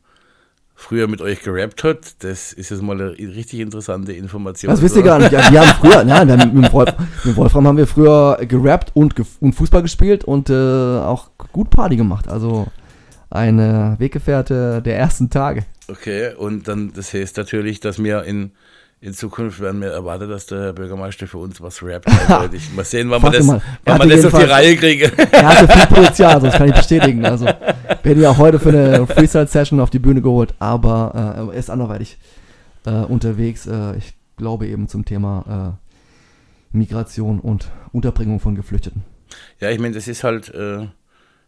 früher 0.76 1.09
mit 1.09 1.21
euch 1.21 1.42
gerappt 1.42 1.83
hat. 1.83 2.23
Das 2.23 2.52
ist 2.52 2.71
jetzt 2.71 2.83
mal 2.83 3.00
eine 3.00 3.11
richtig 3.18 3.61
interessante 3.61 4.12
Information. 4.12 4.71
Das 4.71 4.83
wisst 4.83 4.95
ihr 4.95 5.02
gar 5.02 5.18
nicht. 5.18 5.33
Ja, 5.33 5.50
wir 5.50 5.61
haben 5.61 5.80
früher, 5.80 6.04
nein, 6.04 6.52
mit, 6.54 6.73
Wolf, 6.73 6.95
mit, 7.25 7.35
Wolfram 7.35 7.66
haben 7.66 7.78
wir 7.78 7.87
früher 7.87 8.38
gerappt 8.47 8.92
und, 8.95 9.14
und 9.40 9.54
Fußball 9.54 9.83
gespielt 9.83 10.23
und 10.25 10.50
äh, 10.50 10.54
auch 10.54 11.30
gut 11.52 11.71
Party 11.71 11.97
gemacht. 11.97 12.28
Also 12.28 12.66
eine 13.30 13.97
Weggefährte 13.99 14.83
der 14.83 14.99
ersten 14.99 15.30
Tage. 15.30 15.64
Okay, 15.88 16.35
und 16.35 16.68
dann 16.68 16.92
das 16.92 17.12
heißt 17.12 17.37
natürlich, 17.38 17.80
dass 17.80 18.02
wir 18.02 18.25
in 18.25 18.52
in 19.00 19.12
Zukunft 19.12 19.61
werden 19.61 19.81
wir 19.83 19.91
erwarten, 19.91 20.29
dass 20.29 20.47
der 20.47 20.61
Herr 20.62 20.73
Bürgermeister 20.73 21.26
für 21.26 21.38
uns 21.38 21.61
was 21.61 21.83
rappt. 21.83 22.09
Eindeutig. 22.09 22.73
Mal 22.75 22.85
sehen, 22.85 23.11
wann 23.11 23.23
wir 23.23 23.31
das, 23.31 23.47
wann 23.47 23.62
wir 23.85 24.17
das 24.17 24.25
auf 24.25 24.41
die 24.41 24.47
Reihe 24.47 24.76
kriegen. 24.76 25.12
Er 25.31 25.49
hatte 25.49 25.69
viel 25.69 25.87
Potenzial, 25.87 26.41
das 26.41 26.55
kann 26.55 26.69
ich 26.69 26.75
bestätigen. 26.75 27.25
Also, 27.25 27.45
werde 28.03 28.31
auch 28.31 28.38
heute 28.38 28.59
für 28.59 28.71
eine 28.71 29.07
Freestyle-Session 29.07 29.81
auf 29.81 29.91
die 29.91 29.99
Bühne 29.99 30.23
geholt, 30.23 30.55
aber 30.59 31.12
äh, 31.15 31.55
er 31.55 31.59
ist 31.59 31.71
anderweitig 31.71 32.19
äh, 32.87 32.91
unterwegs. 32.91 33.67
Äh, 33.67 33.97
ich 33.99 34.15
glaube 34.37 34.67
eben 34.67 34.88
zum 34.88 35.05
Thema 35.05 35.76
äh, 36.73 36.76
Migration 36.76 37.41
und 37.41 37.71
Unterbringung 37.93 38.41
von 38.41 38.55
Geflüchteten. 38.55 39.03
Ja, 39.61 39.71
ich 39.71 39.79
meine, 39.79 39.95
das 39.95 40.09
ist 40.09 40.25
halt 40.25 40.53
äh, 40.55 40.87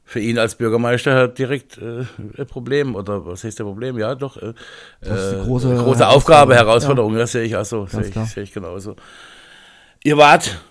für 0.09 0.21
ihn 0.21 0.39
als 0.39 0.55
Bürgermeister 0.55 1.29
direkt 1.29 1.77
äh, 1.77 2.07
ein 2.39 2.47
Problem. 2.47 2.95
Oder 2.95 3.27
was 3.27 3.45
heißt 3.45 3.59
der 3.59 3.65
Problem? 3.65 3.99
Ja, 3.99 4.15
doch. 4.15 4.39
Äh, 4.39 4.55
das 5.03 5.23
ist 5.23 5.33
die 5.33 5.45
große, 5.45 5.71
äh, 5.71 5.77
große 5.77 6.09
Aufgabe, 6.09 6.55
Herausforderung, 6.55 7.13
ja. 7.13 7.19
das 7.19 7.33
sehe 7.33 7.43
ich 7.43 7.55
auch 7.55 7.67
so. 7.67 7.85
Sehe 7.85 8.07
ich, 8.07 8.15
sehe 8.15 8.43
ich 8.43 8.55
genauso. 8.55 8.97
Ihr 10.03 10.17
wart 10.17 10.63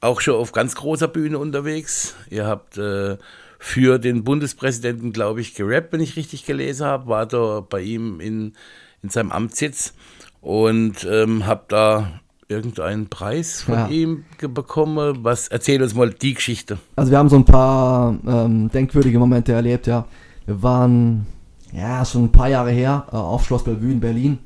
auch 0.00 0.22
schon 0.22 0.36
auf 0.36 0.52
ganz 0.52 0.76
großer 0.76 1.08
Bühne 1.08 1.38
unterwegs. 1.38 2.14
Ihr 2.30 2.46
habt 2.46 2.78
äh, 2.78 3.18
für 3.58 3.98
den 3.98 4.24
Bundespräsidenten, 4.24 5.12
glaube 5.12 5.42
ich, 5.42 5.54
gerappt, 5.54 5.92
wenn 5.92 6.00
ich 6.00 6.16
richtig 6.16 6.46
gelesen 6.46 6.86
habe. 6.86 7.06
War 7.06 7.26
da 7.26 7.60
bei 7.60 7.82
ihm 7.82 8.18
in, 8.18 8.54
in 9.02 9.10
seinem 9.10 9.30
Amtssitz 9.30 9.92
und 10.40 11.04
ähm, 11.04 11.46
habt 11.46 11.70
da 11.70 12.22
irgendeinen 12.48 13.08
Preis 13.08 13.62
von 13.62 13.74
ja. 13.74 13.88
ihm 13.88 14.24
bekommen. 14.38 15.18
Was 15.22 15.48
erzähl 15.48 15.82
uns 15.82 15.94
mal 15.94 16.10
die 16.10 16.34
Geschichte. 16.34 16.78
Also 16.96 17.10
wir 17.10 17.18
haben 17.18 17.28
so 17.28 17.36
ein 17.36 17.44
paar 17.44 18.16
ähm, 18.26 18.70
denkwürdige 18.70 19.18
Momente 19.18 19.52
erlebt, 19.52 19.86
ja. 19.86 20.06
Wir 20.46 20.62
waren 20.62 21.26
ja 21.72 22.04
schon 22.04 22.24
ein 22.24 22.32
paar 22.32 22.48
Jahre 22.48 22.70
her 22.70 23.06
äh, 23.12 23.16
auf 23.16 23.44
Schloss 23.44 23.64
Bellevue 23.64 23.92
in 23.92 24.00
Berlin. 24.00 24.38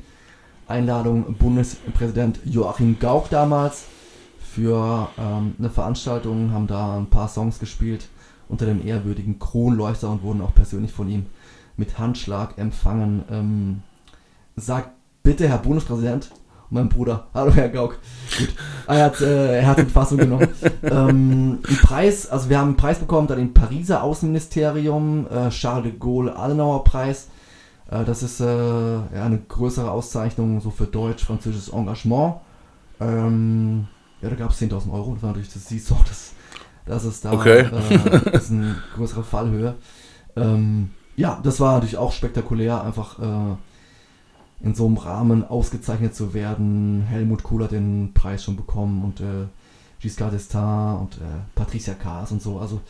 Einladung 0.67 1.35
Bundespräsident 1.35 2.41
Joachim 2.45 2.99
Gauck 3.01 3.31
damals 3.31 3.87
für 4.41 5.09
ähm, 5.19 5.55
eine 5.59 5.71
Veranstaltung, 5.71 6.53
haben 6.53 6.67
da 6.67 6.99
ein 6.99 7.07
paar 7.07 7.29
Songs 7.29 7.59
gespielt 7.59 8.09
unter 8.49 8.67
dem 8.67 8.87
ehrwürdigen 8.87 9.39
Kronleuchter 9.39 10.11
und 10.11 10.23
wurden 10.23 10.41
auch 10.41 10.55
persönlich 10.55 10.93
von 10.93 11.09
ihm 11.09 11.27
mit 11.77 11.99
Handschlag 11.99 12.59
empfangen. 12.59 13.25
Ähm, 13.31 13.83
sagt 14.57 14.91
bitte, 15.23 15.49
Herr 15.49 15.59
Bundespräsident, 15.59 16.31
mein 16.71 16.89
Bruder. 16.89 17.29
Hallo 17.35 17.53
Herr 17.53 17.69
Gauck. 17.69 17.99
Gut. 18.39 18.55
Er 18.87 19.05
hat, 19.05 19.21
äh, 19.21 19.61
er 19.61 19.67
hat 19.67 19.79
die 19.79 19.85
Fassung 19.85 20.19
genommen. 20.19 20.49
ähm, 20.83 21.59
Preis, 21.83 22.29
also 22.29 22.49
wir 22.51 22.59
haben 22.59 22.69
einen 22.69 22.77
Preis 22.77 22.99
bekommen, 22.99 23.27
da 23.27 23.35
den 23.35 23.55
Pariser 23.55 24.03
Außenministerium, 24.03 25.27
äh, 25.31 25.49
Charles 25.51 25.85
de 25.85 25.99
Gaulle 25.99 26.37
Adenauer 26.37 26.85
Preis. 26.85 27.29
Äh, 27.91 28.05
das 28.05 28.23
ist 28.23 28.41
äh, 28.41 28.45
ja, 28.45 29.25
eine 29.25 29.39
größere 29.39 29.91
Auszeichnung 29.91 30.61
so 30.61 30.71
für 30.71 30.87
deutsch-französisches 30.87 31.71
Engagement. 31.71 32.37
Ähm, 33.01 33.89
ja, 34.21 34.29
da 34.29 34.37
gab 34.37 34.51
es 34.51 34.61
10.000 34.61 34.93
Euro. 34.93 35.15
Das 35.15 35.23
war 35.23 35.31
natürlich, 35.31 35.53
das 35.53 35.69
siehst 35.69 35.91
du 35.91 35.95
auch, 35.95 36.05
dass, 36.05 36.33
dass 36.85 37.05
es 37.05 37.21
da 37.21 37.33
okay. 37.33 37.61
äh, 37.61 38.21
das 38.31 38.45
ist 38.45 38.51
eine 38.51 38.77
größere 38.95 39.25
Fallhöhe. 39.25 39.75
Ähm, 40.37 40.91
ja, 41.17 41.41
das 41.43 41.61
war 41.61 41.75
natürlich 41.75 41.97
auch 41.97 42.13
spektakulär, 42.13 42.83
einfach 42.83 43.19
äh, 43.19 43.57
in 44.61 44.75
so 44.75 44.87
einem 44.87 44.97
Rahmen 44.97 45.45
ausgezeichnet 45.45 46.15
zu 46.15 46.35
werden. 46.35 47.03
Helmut 47.09 47.43
Kohl 47.43 47.63
hat 47.65 47.73
den 47.73 48.13
Preis 48.13 48.45
schon 48.45 48.57
bekommen 48.57 49.05
und 49.05 49.21
äh, 49.21 49.47
Giscard 50.01 50.35
d'Estaing 50.35 51.01
und 51.01 51.17
äh, 51.17 51.41
Patricia 51.55 51.95
Kaas 51.95 52.33
und 52.33 52.43
so. 52.43 52.59
Also 52.59 52.81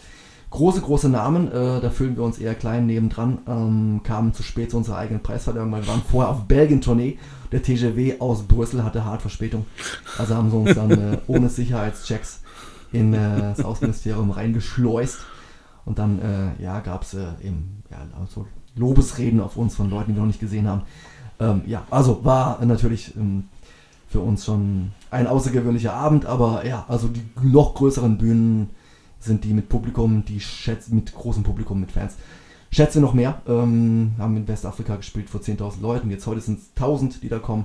große, 0.50 0.80
große 0.80 1.08
Namen. 1.08 1.48
Äh, 1.48 1.80
da 1.80 1.90
fühlen 1.90 2.16
wir 2.16 2.24
uns 2.24 2.38
eher 2.38 2.54
klein 2.54 2.86
nebendran. 2.86 3.38
Ähm, 3.46 4.00
kamen 4.02 4.32
zu 4.32 4.42
spät 4.42 4.70
zu 4.70 4.78
unserer 4.78 4.98
eigenen 4.98 5.22
Preisverleihung, 5.22 5.70
weil 5.72 5.82
wir 5.82 5.88
waren 5.88 6.02
vorher 6.02 6.30
auf 6.30 6.44
Belgien-Tournee. 6.44 7.18
Der 7.52 7.62
TGW 7.62 8.20
aus 8.20 8.42
Brüssel 8.42 8.84
hatte 8.84 9.04
hart 9.04 9.22
Verspätung. 9.22 9.66
Also 10.16 10.34
haben 10.34 10.50
sie 10.50 10.56
uns 10.56 10.74
dann 10.74 10.90
äh, 10.90 11.18
ohne 11.26 11.48
Sicherheitschecks 11.48 12.40
in 12.92 13.12
äh, 13.12 13.40
das 13.40 13.64
Außenministerium 13.64 14.30
reingeschleust. 14.30 15.18
Und 15.84 15.98
dann 15.98 16.18
äh, 16.20 16.62
ja, 16.62 16.80
gab 16.80 17.02
es 17.02 17.14
äh, 17.14 17.26
eben 17.42 17.82
ja, 17.90 17.98
so 18.28 18.46
Lobesreden 18.74 19.40
auf 19.40 19.56
uns 19.56 19.74
von 19.74 19.90
Leuten, 19.90 20.10
die 20.10 20.16
wir 20.16 20.20
noch 20.20 20.26
nicht 20.26 20.40
gesehen 20.40 20.68
haben. 20.68 20.82
Ähm, 21.40 21.62
ja, 21.66 21.86
also 21.90 22.24
war 22.24 22.64
natürlich 22.64 23.16
ähm, 23.16 23.44
für 24.08 24.20
uns 24.20 24.44
schon 24.44 24.92
ein 25.10 25.26
außergewöhnlicher 25.26 25.92
Abend, 25.92 26.26
aber 26.26 26.66
ja, 26.66 26.84
also 26.88 27.08
die 27.08 27.22
noch 27.42 27.74
größeren 27.74 28.18
Bühnen 28.18 28.70
sind 29.20 29.44
die 29.44 29.52
mit 29.52 29.68
Publikum, 29.68 30.24
die 30.24 30.40
schätzen 30.40 30.94
mit 30.94 31.14
großem 31.14 31.42
Publikum, 31.42 31.80
mit 31.80 31.92
Fans. 31.92 32.14
Schätze 32.70 33.00
noch 33.00 33.14
mehr. 33.14 33.40
Ähm, 33.48 34.12
haben 34.18 34.36
in 34.36 34.46
Westafrika 34.46 34.96
gespielt 34.96 35.30
vor 35.30 35.40
10.000 35.40 35.80
Leuten. 35.80 36.10
Jetzt 36.10 36.26
heute 36.26 36.40
sind 36.40 36.58
es 36.58 36.82
1.000, 36.82 37.20
die 37.20 37.28
da 37.28 37.38
kommen. 37.38 37.64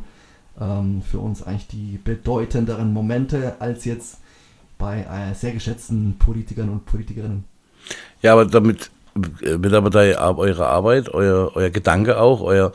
Ähm, 0.60 1.02
für 1.02 1.20
uns 1.20 1.44
eigentlich 1.44 1.68
die 1.68 2.00
bedeutenderen 2.04 2.94
Momente 2.94 3.56
als 3.60 3.86
jetzt 3.86 4.18
bei 4.78 5.02
äh, 5.02 5.34
sehr 5.34 5.52
geschätzten 5.52 6.18
Politikern 6.20 6.70
und 6.70 6.86
Politikerinnen. 6.86 7.44
Ja, 8.22 8.34
aber 8.34 8.46
damit 8.46 8.92
wird 9.14 9.74
aber 9.74 9.90
da 9.90 10.02
eure 10.32 10.68
Arbeit, 10.68 11.10
euer, 11.10 11.52
euer 11.56 11.70
Gedanke 11.70 12.20
auch, 12.20 12.42
euer 12.42 12.72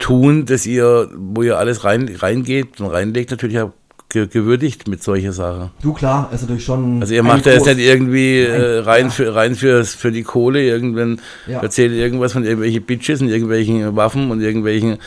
tun, 0.00 0.46
dass 0.46 0.66
ihr, 0.66 1.08
wo 1.16 1.42
ihr 1.42 1.58
alles 1.58 1.84
rein, 1.84 2.10
reingeht 2.18 2.80
und 2.80 2.88
reinlegt, 2.88 3.30
natürlich 3.30 3.60
auch 3.60 3.70
gewürdigt 4.08 4.88
mit 4.88 5.04
solchen 5.04 5.30
Sachen. 5.32 5.70
Du 5.82 5.92
klar, 5.92 6.30
ist 6.32 6.40
natürlich 6.40 6.64
schon. 6.64 7.00
Also 7.00 7.14
ihr 7.14 7.22
macht 7.22 7.46
ja 7.46 7.52
jetzt 7.52 7.66
nicht 7.66 7.78
irgendwie 7.78 8.40
äh, 8.40 8.80
rein, 8.80 9.04
ja. 9.04 9.10
für, 9.10 9.34
rein 9.36 9.54
für, 9.54 9.84
für 9.84 10.10
die 10.10 10.24
Kohle, 10.24 10.62
irgendwann 10.62 11.20
ja. 11.46 11.60
erzählt 11.60 11.92
irgendwas 11.92 12.32
von 12.32 12.42
irgendwelchen 12.42 12.82
Bitches 12.82 13.20
und 13.20 13.28
irgendwelchen 13.28 13.94
Waffen 13.94 14.32
und 14.32 14.40
irgendwelchen 14.40 14.98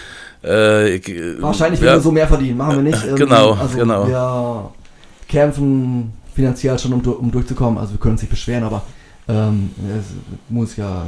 äh, 0.41 0.99
Wahrscheinlich 1.41 1.81
ja. 1.81 1.93
wir 1.93 1.99
so 1.99 2.11
mehr 2.11 2.27
verdienen, 2.27 2.57
machen 2.57 2.77
wir 2.77 2.83
nicht. 2.83 3.05
Ähm, 3.05 3.15
genau, 3.15 3.53
also 3.53 3.77
genau. 3.77 4.07
Wir 4.07 4.71
kämpfen 5.27 6.13
finanziell 6.33 6.79
schon, 6.79 6.93
um, 6.93 7.01
um 7.01 7.31
durchzukommen, 7.31 7.77
also 7.77 7.93
wir 7.93 7.99
können 7.99 8.13
uns 8.13 8.21
nicht 8.21 8.31
beschweren, 8.31 8.63
aber 8.63 8.83
ähm, 9.27 9.71
es 9.99 10.05
muss 10.49 10.77
ja, 10.77 11.07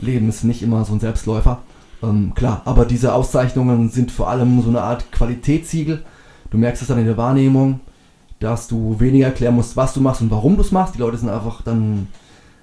Leben 0.00 0.28
ist 0.28 0.44
nicht 0.44 0.62
immer 0.62 0.84
so 0.84 0.94
ein 0.94 1.00
Selbstläufer. 1.00 1.62
Ähm, 2.02 2.32
klar, 2.34 2.62
aber 2.64 2.84
diese 2.84 3.14
Auszeichnungen 3.14 3.90
sind 3.90 4.10
vor 4.10 4.28
allem 4.28 4.62
so 4.62 4.68
eine 4.68 4.82
Art 4.82 5.10
Qualitätssiegel. 5.12 6.02
Du 6.50 6.58
merkst 6.58 6.82
es 6.82 6.88
dann 6.88 6.98
in 6.98 7.06
der 7.06 7.16
Wahrnehmung, 7.16 7.80
dass 8.40 8.68
du 8.68 8.98
weniger 9.00 9.26
erklären 9.26 9.54
musst, 9.54 9.76
was 9.76 9.94
du 9.94 10.00
machst 10.00 10.20
und 10.20 10.30
warum 10.30 10.56
du 10.56 10.62
es 10.62 10.72
machst. 10.72 10.94
Die 10.94 10.98
Leute 10.98 11.16
sind 11.16 11.28
einfach 11.28 11.62
dann 11.62 12.08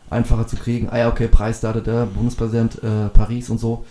einfacher 0.09 0.47
zu 0.47 0.55
kriegen. 0.55 0.89
Ah 0.89 0.97
ja, 0.97 1.09
okay, 1.09 1.27
Preis 1.27 1.59
da, 1.59 1.73
der 1.73 2.05
Bundespräsident 2.05 2.81
äh, 2.83 3.09
Paris 3.13 3.49
und 3.49 3.59
so. 3.59 3.85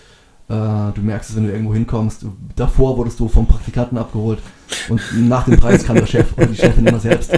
Äh, 0.48 0.52
du 0.52 1.00
merkst 1.00 1.30
es, 1.30 1.36
wenn 1.36 1.44
du 1.44 1.52
irgendwo 1.52 1.74
hinkommst. 1.74 2.26
Davor 2.56 2.96
wurdest 2.96 3.18
du 3.20 3.28
vom 3.28 3.46
Praktikanten 3.46 3.98
abgeholt 3.98 4.40
und 4.88 5.00
nach 5.28 5.44
dem 5.44 5.58
Preis 5.58 5.84
kam 5.84 5.96
der 5.96 6.06
Chef 6.06 6.36
oder 6.36 6.46
die 6.46 6.56
Chefin 6.56 6.86
immer 6.86 7.00
selbst. 7.00 7.32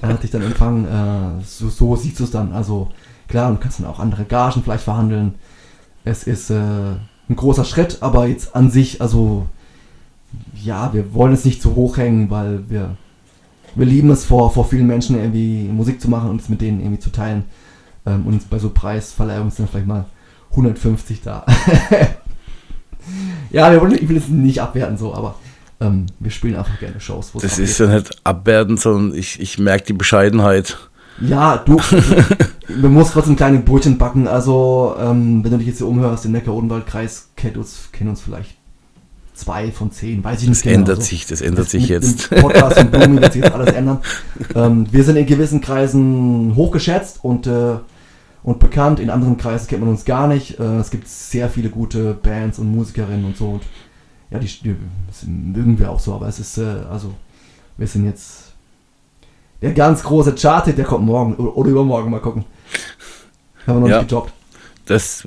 Er 0.00 0.08
hat 0.08 0.22
dich 0.22 0.30
dann 0.30 0.42
empfangen. 0.42 0.86
Äh, 0.86 1.44
so, 1.44 1.68
so 1.68 1.96
siehst 1.96 2.20
du 2.20 2.24
es 2.24 2.30
dann. 2.30 2.52
Also 2.52 2.88
Klar, 3.30 3.52
du 3.52 3.58
kannst 3.58 3.78
dann 3.78 3.86
auch 3.86 4.00
andere 4.00 4.24
Gagen 4.24 4.62
vielleicht 4.62 4.82
verhandeln. 4.82 5.36
Es 6.04 6.24
ist 6.24 6.50
äh, 6.50 6.96
ein 7.30 7.36
großer 7.36 7.64
Schritt, 7.64 7.98
aber 8.00 8.26
jetzt 8.26 8.54
an 8.56 8.70
sich, 8.70 9.00
also 9.00 9.46
ja, 10.62 10.92
wir 10.92 11.14
wollen 11.14 11.32
es 11.32 11.44
nicht 11.44 11.62
zu 11.62 11.76
hoch 11.76 11.96
hängen, 11.96 12.28
weil 12.28 12.68
wir, 12.68 12.96
wir 13.76 13.86
lieben 13.86 14.10
es 14.10 14.24
vor, 14.24 14.52
vor 14.52 14.64
vielen 14.64 14.88
Menschen 14.88 15.16
irgendwie 15.16 15.68
Musik 15.68 16.00
zu 16.00 16.10
machen 16.10 16.28
und 16.28 16.40
es 16.40 16.48
mit 16.48 16.60
denen 16.60 16.80
irgendwie 16.80 16.98
zu 16.98 17.10
teilen. 17.10 17.44
Ähm, 18.04 18.26
und 18.26 18.50
bei 18.50 18.58
so 18.58 18.70
Preisverleihungen 18.70 19.52
sind 19.52 19.70
vielleicht 19.70 19.86
mal 19.86 20.06
150 20.50 21.22
da. 21.22 21.46
ja, 23.50 23.70
wir 23.70 23.80
wollen, 23.80 23.94
ich 23.94 24.08
will 24.08 24.16
es 24.16 24.28
nicht 24.28 24.60
abwerten 24.60 24.98
so, 24.98 25.14
aber 25.14 25.36
ähm, 25.80 26.06
wir 26.18 26.32
spielen 26.32 26.56
einfach 26.56 26.78
gerne 26.80 27.00
Shows. 27.00 27.30
Das 27.40 27.60
ist 27.60 27.78
ja 27.78 27.86
nicht 27.86 28.10
abwertend, 28.24 28.80
sondern 28.80 29.16
ich, 29.16 29.40
ich 29.40 29.58
merke 29.58 29.86
die 29.86 29.92
Bescheidenheit. 29.92 30.89
Ja, 31.20 31.58
du, 31.58 31.78
wir 32.68 32.88
musst 32.88 33.12
trotzdem 33.12 33.36
kleine 33.36 33.58
Brötchen 33.60 33.98
backen. 33.98 34.26
Also, 34.26 34.94
ähm, 34.98 35.44
wenn 35.44 35.50
du 35.50 35.58
dich 35.58 35.68
jetzt 35.68 35.78
hier 35.78 35.86
umhörst, 35.86 36.24
im 36.24 36.32
Neckar-Odenwald-Kreis 36.32 37.30
kennt 37.36 37.56
uns, 37.56 37.90
kennen 37.92 38.10
uns 38.10 38.20
vielleicht 38.20 38.56
zwei 39.34 39.72
von 39.72 39.90
zehn, 39.90 40.22
weiß 40.22 40.42
ich 40.42 40.48
nicht 40.48 40.58
das 40.58 40.62
genau. 40.62 40.78
Ändert 40.80 40.96
so. 40.98 41.02
sich, 41.02 41.26
das 41.26 41.40
ändert 41.40 41.64
das 41.64 41.70
sich 41.72 41.88
jetzt. 41.88 42.30
Podcast 42.30 42.78
und 42.78 42.90
Blumen 42.90 43.20
wird 43.20 43.32
sich 43.32 43.42
jetzt 43.42 43.54
alles 43.54 43.74
ändern. 43.74 43.98
Ähm, 44.54 44.86
wir 44.90 45.04
sind 45.04 45.16
in 45.16 45.26
gewissen 45.26 45.60
Kreisen 45.60 46.56
hochgeschätzt 46.56 47.22
und, 47.22 47.46
äh, 47.46 47.76
und 48.42 48.58
bekannt. 48.58 48.98
In 48.98 49.10
anderen 49.10 49.36
Kreisen 49.36 49.68
kennt 49.68 49.80
man 49.80 49.90
uns 49.90 50.04
gar 50.04 50.26
nicht. 50.26 50.58
Äh, 50.58 50.78
es 50.78 50.90
gibt 50.90 51.06
sehr 51.06 51.48
viele 51.48 51.68
gute 51.68 52.14
Bands 52.14 52.58
und 52.58 52.74
Musikerinnen 52.74 53.24
und 53.24 53.36
so. 53.36 53.50
Und 53.50 53.62
ja, 54.30 54.38
die, 54.38 54.48
die 54.48 54.76
mögen 55.26 55.78
wir 55.78 55.90
auch 55.90 56.00
so, 56.00 56.14
aber 56.14 56.26
es 56.26 56.40
ist, 56.40 56.58
äh, 56.58 56.82
also, 56.90 57.14
wir 57.76 57.86
sind 57.86 58.06
jetzt 58.06 58.49
der 59.62 59.72
ganz 59.72 60.02
große 60.02 60.34
Chart, 60.34 60.66
der 60.66 60.84
kommt 60.84 61.06
morgen 61.06 61.34
oder 61.34 61.70
übermorgen, 61.70 62.10
mal 62.10 62.20
gucken. 62.20 62.44
Haben 63.66 63.76
wir 63.76 63.80
noch 63.80 63.88
ja. 63.88 63.98
nicht 63.98 64.08
gejobbt. 64.08 64.32
Das 64.86 65.24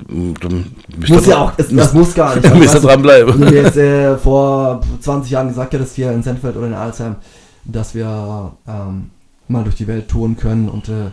muss 1.08 1.26
ja 1.26 1.38
auch, 1.38 1.52
es, 1.56 1.74
das 1.74 1.94
muss 1.94 2.14
gar 2.14 2.34
nicht. 2.34 2.46
Da 2.50 2.54
müsst 2.54 2.74
ihr 2.74 2.80
dranbleiben. 2.80 3.40
Wenn 3.40 3.48
du 3.48 3.54
jetzt 3.54 3.76
äh, 3.78 4.18
vor 4.18 4.82
20 5.00 5.30
Jahren 5.30 5.48
gesagt 5.48 5.72
hättest, 5.72 5.96
hier 5.96 6.12
in 6.12 6.22
Sendfeld 6.22 6.56
oder 6.56 6.66
in 6.66 6.74
Alzheim, 6.74 7.16
dass 7.64 7.94
wir 7.94 8.52
ähm, 8.68 9.10
mal 9.48 9.64
durch 9.64 9.76
die 9.76 9.86
Welt 9.86 10.08
touren 10.08 10.36
können 10.36 10.68
und 10.68 10.88
äh, 10.88 11.10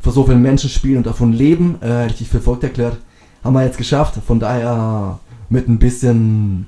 vor 0.00 0.12
so 0.12 0.24
vielen 0.24 0.40
Menschen 0.40 0.70
spielen 0.70 0.98
und 0.98 1.06
davon 1.06 1.32
leben, 1.32 1.76
äh, 1.82 2.04
hätte 2.04 2.12
ich 2.12 2.18
dich 2.18 2.28
für 2.28 2.40
verrückt 2.40 2.64
erklärt. 2.64 2.96
Haben 3.44 3.54
wir 3.54 3.64
jetzt 3.64 3.76
geschafft. 3.78 4.14
Von 4.26 4.40
daher 4.40 5.18
mit 5.50 5.68
ein 5.68 5.78
bisschen 5.78 6.66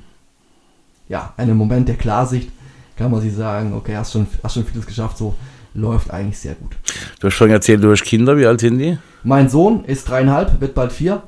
ja, 1.09 1.33
einem 1.37 1.57
Moment 1.57 1.89
der 1.89 1.97
Klarsicht 1.97 2.51
kann 2.97 3.11
man 3.11 3.21
sich 3.21 3.35
sagen, 3.35 3.73
okay, 3.75 3.97
hast 3.97 4.13
schon, 4.13 4.27
hast 4.43 4.55
schon 4.55 4.65
vieles 4.65 4.87
geschafft, 4.87 5.19
so 5.19 5.35
läuft 5.75 6.11
eigentlich 6.11 6.39
sehr 6.39 6.55
gut. 6.55 6.77
Du 7.21 7.27
hast 7.27 7.35
schon 7.35 7.51
erzählt, 7.51 7.83
du 7.83 7.91
hast 7.91 8.05
Kinder, 8.05 8.37
wie 8.37 8.47
alt 8.47 8.61
sind 8.61 8.79
die? 8.79 8.99
Mein 9.23 9.49
Sohn 9.49 9.85
ist 9.85 10.09
dreieinhalb, 10.09 10.61
wird 10.61 10.75
bald 10.75 10.93
vier. 10.93 11.23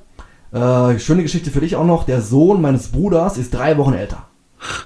Äh, 0.52 0.98
schöne 0.98 1.22
Geschichte 1.22 1.50
für 1.50 1.60
dich 1.60 1.76
auch 1.76 1.84
noch, 1.84 2.04
der 2.04 2.20
Sohn 2.20 2.60
meines 2.60 2.88
Bruders 2.88 3.38
ist 3.38 3.52
drei 3.52 3.76
Wochen 3.76 3.94
älter. 3.94 4.24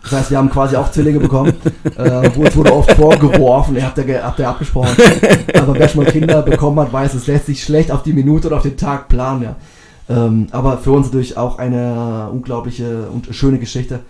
Das 0.03 0.13
heißt, 0.13 0.31
wir 0.31 0.39
haben 0.39 0.51
quasi 0.51 0.77
auch 0.77 0.91
Zwillinge 0.91 1.21
bekommen. 1.21 1.53
äh, 1.97 2.31
wo 2.35 2.45
es 2.45 2.57
wurde 2.57 2.73
oft 2.73 2.91
vorgeworfen, 2.93 3.77
ihr 3.77 3.85
habt 3.85 3.99
ja, 3.99 4.23
habt 4.23 4.39
ja 4.39 4.51
abgesprochen. 4.51 4.97
Aber 5.55 5.75
wer 5.75 5.89
schon 5.89 6.05
mal 6.05 6.11
Kinder 6.11 6.43
bekommen 6.43 6.81
hat, 6.81 6.93
weiß, 6.93 7.15
es 7.15 7.27
lässt 7.27 7.47
sich 7.47 7.63
schlecht 7.63 7.91
auf 7.91 8.03
die 8.03 8.13
Minute 8.13 8.49
oder 8.49 8.57
auf 8.57 8.63
den 8.63 8.77
Tag 8.77 9.09
planen. 9.09 9.43
Ja. 9.43 9.57
Ähm, 10.09 10.49
aber 10.51 10.79
für 10.79 10.91
uns 10.91 11.07
natürlich 11.07 11.37
auch 11.37 11.59
eine 11.59 12.29
unglaubliche 12.33 13.09
und 13.11 13.29
schöne 13.35 13.59
Geschichte 13.59 14.01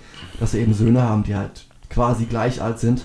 dass 0.40 0.54
wir 0.54 0.60
eben 0.60 0.74
Söhne 0.74 1.02
haben, 1.02 1.22
die 1.22 1.36
halt 1.36 1.66
quasi 1.90 2.24
gleich 2.24 2.60
alt 2.60 2.80
sind. 2.80 3.04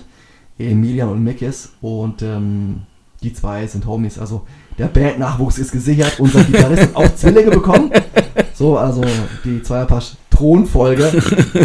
Emilian 0.58 1.08
und 1.08 1.22
Mikis. 1.22 1.72
Und 1.80 2.22
ähm, 2.22 2.82
die 3.22 3.32
zwei 3.32 3.66
sind 3.66 3.86
Homies. 3.86 4.18
Also 4.18 4.46
der 4.78 4.86
Bandnachwuchs 4.86 5.58
ist 5.58 5.72
gesichert. 5.72 6.18
Unser 6.18 6.44
Gitarrist 6.44 6.82
hat 6.82 6.96
auch 6.96 7.14
Zwillinge 7.14 7.50
bekommen. 7.50 7.90
So, 8.54 8.76
also 8.76 9.02
die 9.44 9.62
Zweierpasch 9.62 10.12
Thronfolge 10.30 11.04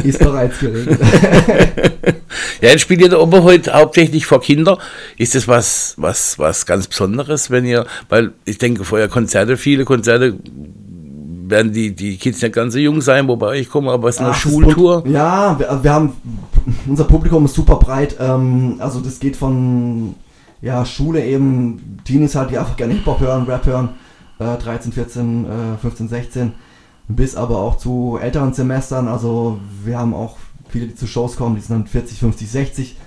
ist 0.04 0.20
bereits 0.20 0.60
geregelt. 0.60 1.00
ja, 2.62 2.70
jetzt 2.70 2.82
spielt 2.82 3.02
ihr 3.02 3.10
da 3.10 3.20
oben 3.20 3.44
heute 3.44 3.74
hauptsächlich 3.74 4.26
vor 4.26 4.42
Kinder. 4.42 4.78
Ist 5.18 5.36
das 5.36 5.48
was, 5.48 5.96
was, 5.98 6.40
was 6.40 6.66
ganz 6.66 6.88
Besonderes, 6.88 7.52
wenn 7.52 7.66
ihr, 7.66 7.86
weil 8.08 8.32
ich 8.46 8.58
denke, 8.60 8.86
vorher 8.86 9.10
Konzerte, 9.10 9.58
viele 9.58 9.84
Konzerte 9.84 10.38
werden 11.52 11.72
die, 11.72 11.96
die 11.96 12.18
Kids 12.18 12.42
nicht 12.42 12.56
ganz 12.56 12.74
so 12.74 12.80
jung 12.80 13.02
sein, 13.02 13.28
wobei 13.28 13.60
ich 13.60 13.70
komme, 13.70 13.92
aber 13.92 14.10
es 14.10 14.16
ist 14.16 14.22
eine 14.22 14.32
Ach, 14.32 14.36
Schultour. 14.36 15.04
Ja, 15.08 15.60
wir, 15.60 15.84
wir, 15.84 15.94
haben, 15.94 16.14
unser 16.88 17.04
Publikum 17.04 17.46
ist 17.46 17.54
super 17.54 17.76
breit. 17.76 18.16
Ähm, 18.20 18.78
also 18.80 19.00
das 19.00 19.20
geht 19.20 19.36
von 19.36 20.16
ja, 20.62 20.86
Schule 20.86 21.26
eben, 21.26 22.00
Teenies 22.04 22.36
halt, 22.36 22.52
die 22.52 22.58
einfach 22.58 22.78
gerne 22.78 22.94
Hip-Hop 22.94 23.20
hören, 23.20 23.46
Rap 23.46 23.66
hören, 23.66 23.90
äh, 24.40 24.58
13, 24.58 24.92
14, 24.92 25.46
äh, 25.46 25.78
15, 25.78 26.08
16, 26.08 26.54
bis 27.08 27.36
aber 27.36 27.58
auch 27.58 27.78
zu 27.78 28.18
älteren 28.22 28.54
Semestern. 28.54 29.08
Also 29.08 29.60
wir 29.84 29.98
haben 29.98 30.14
auch 30.14 30.38
viele, 30.70 30.88
die 30.88 30.96
zu 30.96 31.08
Shows 31.08 31.36
kommen, 31.36 31.56
die 31.56 31.62
sind 31.62 31.76
dann 31.76 31.88
40, 31.88 32.20
50, 32.20 32.50
60, 32.50 32.98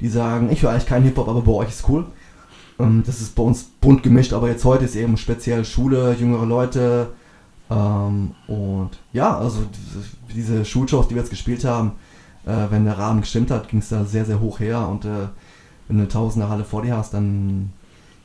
die 0.00 0.08
sagen, 0.08 0.50
ich 0.50 0.62
höre 0.62 0.70
eigentlich 0.70 0.86
keinen 0.86 1.04
Hip-Hop, 1.04 1.28
aber 1.28 1.42
bei 1.42 1.52
euch 1.52 1.68
ist 1.68 1.88
cool. 1.88 2.06
Ähm, 2.78 3.02
das 3.06 3.20
ist 3.20 3.34
bei 3.34 3.42
uns 3.42 3.64
bunt 3.64 4.02
gemischt, 4.02 4.32
aber 4.32 4.48
jetzt 4.48 4.64
heute 4.64 4.84
ist 4.84 4.96
eben 4.96 5.16
speziell 5.16 5.64
Schule, 5.64 6.16
jüngere 6.18 6.46
Leute, 6.46 7.08
ähm, 7.72 8.34
und 8.46 8.90
ja, 9.12 9.36
also 9.38 9.58
diese, 10.34 10.64
Schulshows, 10.64 11.08
die 11.08 11.14
wir 11.14 11.22
jetzt 11.22 11.30
gespielt 11.30 11.64
haben, 11.64 11.92
äh, 12.44 12.70
wenn 12.70 12.84
der 12.84 12.98
Rahmen 12.98 13.20
gestimmt 13.20 13.50
hat, 13.50 13.68
ging 13.68 13.78
es 13.78 13.88
da 13.88 14.04
sehr, 14.04 14.24
sehr 14.24 14.40
hoch 14.40 14.60
her. 14.60 14.88
Und 14.88 15.04
äh, 15.04 15.28
wenn 15.88 15.96
du 15.96 16.02
eine 16.02 16.08
Tausender 16.08 16.48
Halle 16.48 16.64
vor 16.64 16.82
dir 16.82 16.96
hast, 16.96 17.14
dann 17.14 17.72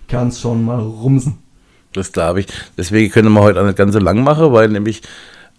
kann 0.07 0.29
es 0.29 0.39
schon 0.39 0.65
mal 0.65 0.79
rumsen. 0.79 1.37
Das 1.93 2.11
glaube 2.11 2.41
ich. 2.41 2.47
Deswegen 2.77 3.11
können 3.11 3.31
wir 3.33 3.41
heute 3.41 3.61
auch 3.61 3.65
nicht 3.65 3.77
ganz 3.77 3.93
so 3.93 3.99
lang 3.99 4.23
machen, 4.23 4.51
weil 4.51 4.69
nämlich 4.69 5.01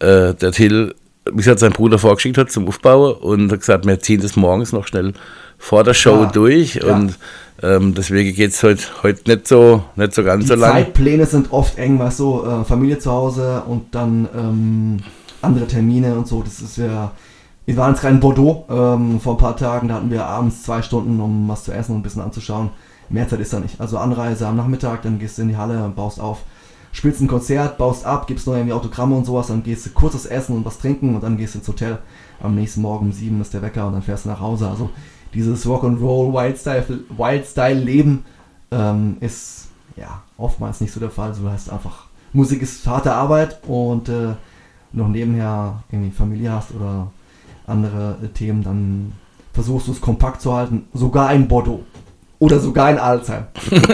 äh, 0.00 0.34
der 0.34 0.52
Till, 0.52 0.94
wie 1.30 1.36
gesagt, 1.36 1.60
sein 1.60 1.72
Bruder 1.72 1.98
vorgeschickt 1.98 2.38
hat 2.38 2.50
zum 2.50 2.68
Aufbauen 2.68 3.14
und 3.14 3.52
hat 3.52 3.60
gesagt, 3.60 3.86
wir 3.86 4.00
ziehen 4.00 4.20
das 4.20 4.36
morgens 4.36 4.72
noch 4.72 4.86
schnell 4.86 5.14
vor 5.58 5.84
der 5.84 5.94
Show 5.94 6.22
ja, 6.22 6.30
durch. 6.30 6.76
Ja. 6.76 6.94
Und 6.94 7.18
ähm, 7.62 7.94
deswegen 7.94 8.34
geht 8.34 8.52
es 8.52 8.62
heute, 8.62 8.84
heute 9.02 9.28
nicht, 9.30 9.48
so, 9.48 9.82
nicht 9.96 10.14
so 10.14 10.22
ganz 10.22 10.44
die 10.44 10.48
so 10.48 10.54
lang. 10.54 10.76
Die 10.76 10.84
Zeitpläne 10.84 11.26
sind 11.26 11.52
oft 11.52 11.76
eng, 11.76 11.98
was 11.98 12.16
so 12.16 12.46
äh, 12.46 12.64
Familie 12.64 12.98
zu 12.98 13.10
Hause 13.10 13.62
und 13.66 13.94
dann 13.94 14.28
ähm, 14.34 14.96
andere 15.42 15.66
Termine 15.66 16.14
und 16.14 16.28
so. 16.28 16.42
Das 16.42 16.60
ist 16.60 16.78
ja. 16.78 17.12
Wir 17.66 17.76
waren 17.76 17.90
jetzt 17.90 18.00
gerade 18.00 18.14
in 18.14 18.20
Bordeaux 18.20 18.64
ähm, 18.70 19.20
vor 19.20 19.34
ein 19.34 19.38
paar 19.38 19.54
Tagen, 19.54 19.88
da 19.88 19.96
hatten 19.96 20.10
wir 20.10 20.24
abends 20.24 20.62
zwei 20.62 20.80
Stunden, 20.80 21.20
um 21.20 21.48
was 21.48 21.64
zu 21.64 21.72
essen 21.72 21.92
und 21.92 21.98
ein 21.98 22.02
bisschen 22.02 22.22
anzuschauen. 22.22 22.70
Mehr 23.10 23.28
Zeit 23.28 23.40
ist 23.40 23.52
da 23.52 23.60
nicht. 23.60 23.78
Also 23.78 23.98
Anreise 23.98 24.46
am 24.46 24.56
Nachmittag, 24.56 25.02
dann 25.02 25.18
gehst 25.18 25.36
du 25.36 25.42
in 25.42 25.48
die 25.48 25.56
Halle 25.58 25.92
baust 25.94 26.18
auf, 26.18 26.38
spielst 26.92 27.20
ein 27.20 27.28
Konzert, 27.28 27.76
baust 27.76 28.06
ab, 28.06 28.26
gibst 28.26 28.46
noch 28.46 28.54
irgendwie 28.54 28.72
Autogramme 28.72 29.14
und 29.16 29.26
sowas, 29.26 29.48
dann 29.48 29.62
gehst 29.62 29.84
du 29.84 29.90
kurzes 29.90 30.24
Essen 30.24 30.56
und 30.56 30.64
was 30.64 30.78
trinken 30.78 31.14
und 31.14 31.22
dann 31.22 31.36
gehst 31.36 31.54
du 31.54 31.58
ins 31.58 31.68
Hotel. 31.68 31.98
Am 32.40 32.54
nächsten 32.54 32.80
Morgen 32.80 33.06
um 33.06 33.12
sieben 33.12 33.38
ist 33.42 33.52
der 33.52 33.60
Wecker 33.60 33.86
und 33.86 33.92
dann 33.92 34.02
fährst 34.02 34.24
du 34.24 34.30
nach 34.30 34.40
Hause. 34.40 34.66
Also 34.68 34.88
dieses 35.34 35.66
Rock'n'Roll, 35.66 36.32
Wildstyle, 36.32 36.84
Wildstyle 37.16 37.78
Leben 37.78 38.24
ähm, 38.70 39.16
ist 39.20 39.68
ja 39.96 40.22
oftmals 40.36 40.80
nicht 40.80 40.92
so 40.92 41.00
der 41.00 41.10
Fall. 41.10 41.34
So 41.34 41.42
du 41.42 41.50
hast 41.50 41.70
einfach, 41.70 42.06
Musik 42.32 42.62
ist 42.62 42.86
harte 42.86 43.12
Arbeit 43.12 43.60
und 43.66 44.08
äh, 44.08 44.34
noch 44.92 45.08
nebenher 45.08 45.82
irgendwie 45.90 46.10
Familie 46.10 46.52
hast 46.52 46.74
oder 46.74 47.10
andere 47.66 48.16
äh, 48.22 48.28
Themen, 48.28 48.62
dann 48.62 49.12
versuchst 49.52 49.88
du 49.88 49.92
es 49.92 50.00
kompakt 50.00 50.40
zu 50.40 50.54
halten. 50.54 50.86
Sogar 50.92 51.32
in 51.32 51.48
Bordeaux. 51.48 51.80
Oder 52.38 52.60
sogar 52.60 52.90
in 52.90 52.98
Alzheim. 52.98 53.46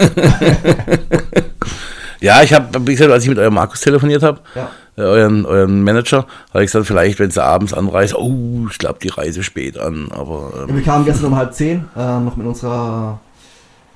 ja, 2.25 2.41
ich 2.41 2.53
habe, 2.53 2.87
wie 2.87 2.93
gesagt, 2.93 3.11
als 3.11 3.23
ich 3.23 3.29
mit 3.29 3.39
eurem 3.39 3.53
Markus 3.53 3.81
telefoniert 3.81 4.23
habe, 4.23 4.39
ja 4.55 4.69
äh, 4.97 5.01
euren, 5.01 5.45
euren 5.45 5.83
Manager, 5.83 6.25
habe 6.53 6.63
ich 6.63 6.71
gesagt, 6.71 6.87
vielleicht, 6.87 7.19
wenn 7.19 7.31
sie 7.31 7.43
abends 7.43 7.73
anreist, 7.73 8.15
oh, 8.15 8.67
ich 8.69 8.77
glaube, 8.77 8.99
die 9.01 9.09
Reise 9.09 9.43
spät 9.43 9.77
an. 9.77 10.09
Aber, 10.11 10.53
ähm, 10.55 10.69
ja, 10.69 10.75
wir 10.75 10.83
kamen 10.83 11.05
gestern 11.05 11.27
um 11.27 11.35
halb 11.35 11.53
zehn, 11.53 11.85
äh, 11.95 12.19
noch 12.19 12.35
mit 12.35 12.47
unserer 12.47 13.19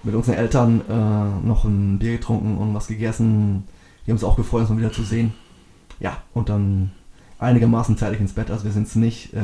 mit 0.01 0.15
unseren 0.15 0.35
Eltern 0.35 0.81
äh, 0.89 1.45
noch 1.45 1.65
ein 1.65 1.99
Bier 1.99 2.13
getrunken 2.13 2.57
und 2.57 2.73
was 2.73 2.87
gegessen. 2.87 3.67
Die 4.05 4.11
haben 4.11 4.15
uns 4.15 4.23
auch 4.23 4.37
gefreut, 4.37 4.61
uns 4.61 4.69
mal 4.69 4.77
wieder 4.77 4.93
zu 4.93 5.03
sehen. 5.03 5.33
Ja, 5.99 6.17
und 6.33 6.47
dann 6.47 6.91
einigermaßen 7.37 7.97
zeitig 7.97 8.21
ins 8.21 8.31
Bett. 8.31 8.49
Also 8.49 8.63
wir 8.63 8.71
sind 8.71 8.87
es 8.87 8.95
nicht 8.95 9.33
äh, 9.33 9.39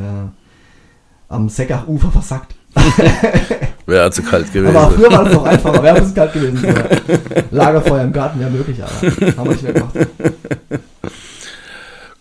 am 1.27 1.49
Seckach-Ufer 1.49 2.09
versackt. 2.11 2.55
Wäre 3.85 4.11
zu 4.11 4.23
kalt 4.23 4.51
gewesen. 4.51 4.75
Aber 4.75 4.91
früher 4.91 5.11
war 5.11 5.27
es 5.27 5.33
noch 5.33 5.45
einfacher, 5.45 5.83
wäre 5.83 5.99
es 5.99 6.13
kalt 6.13 6.33
gewesen. 6.33 6.59
Lagerfeuer 7.51 8.03
im 8.03 8.13
Garten 8.13 8.39
wäre 8.39 8.49
möglich, 8.49 8.77
aber 8.81 8.91
haben 9.37 9.45
wir 9.45 9.51
nicht 9.51 9.63
mehr 9.63 9.73
gemacht. 9.73 9.93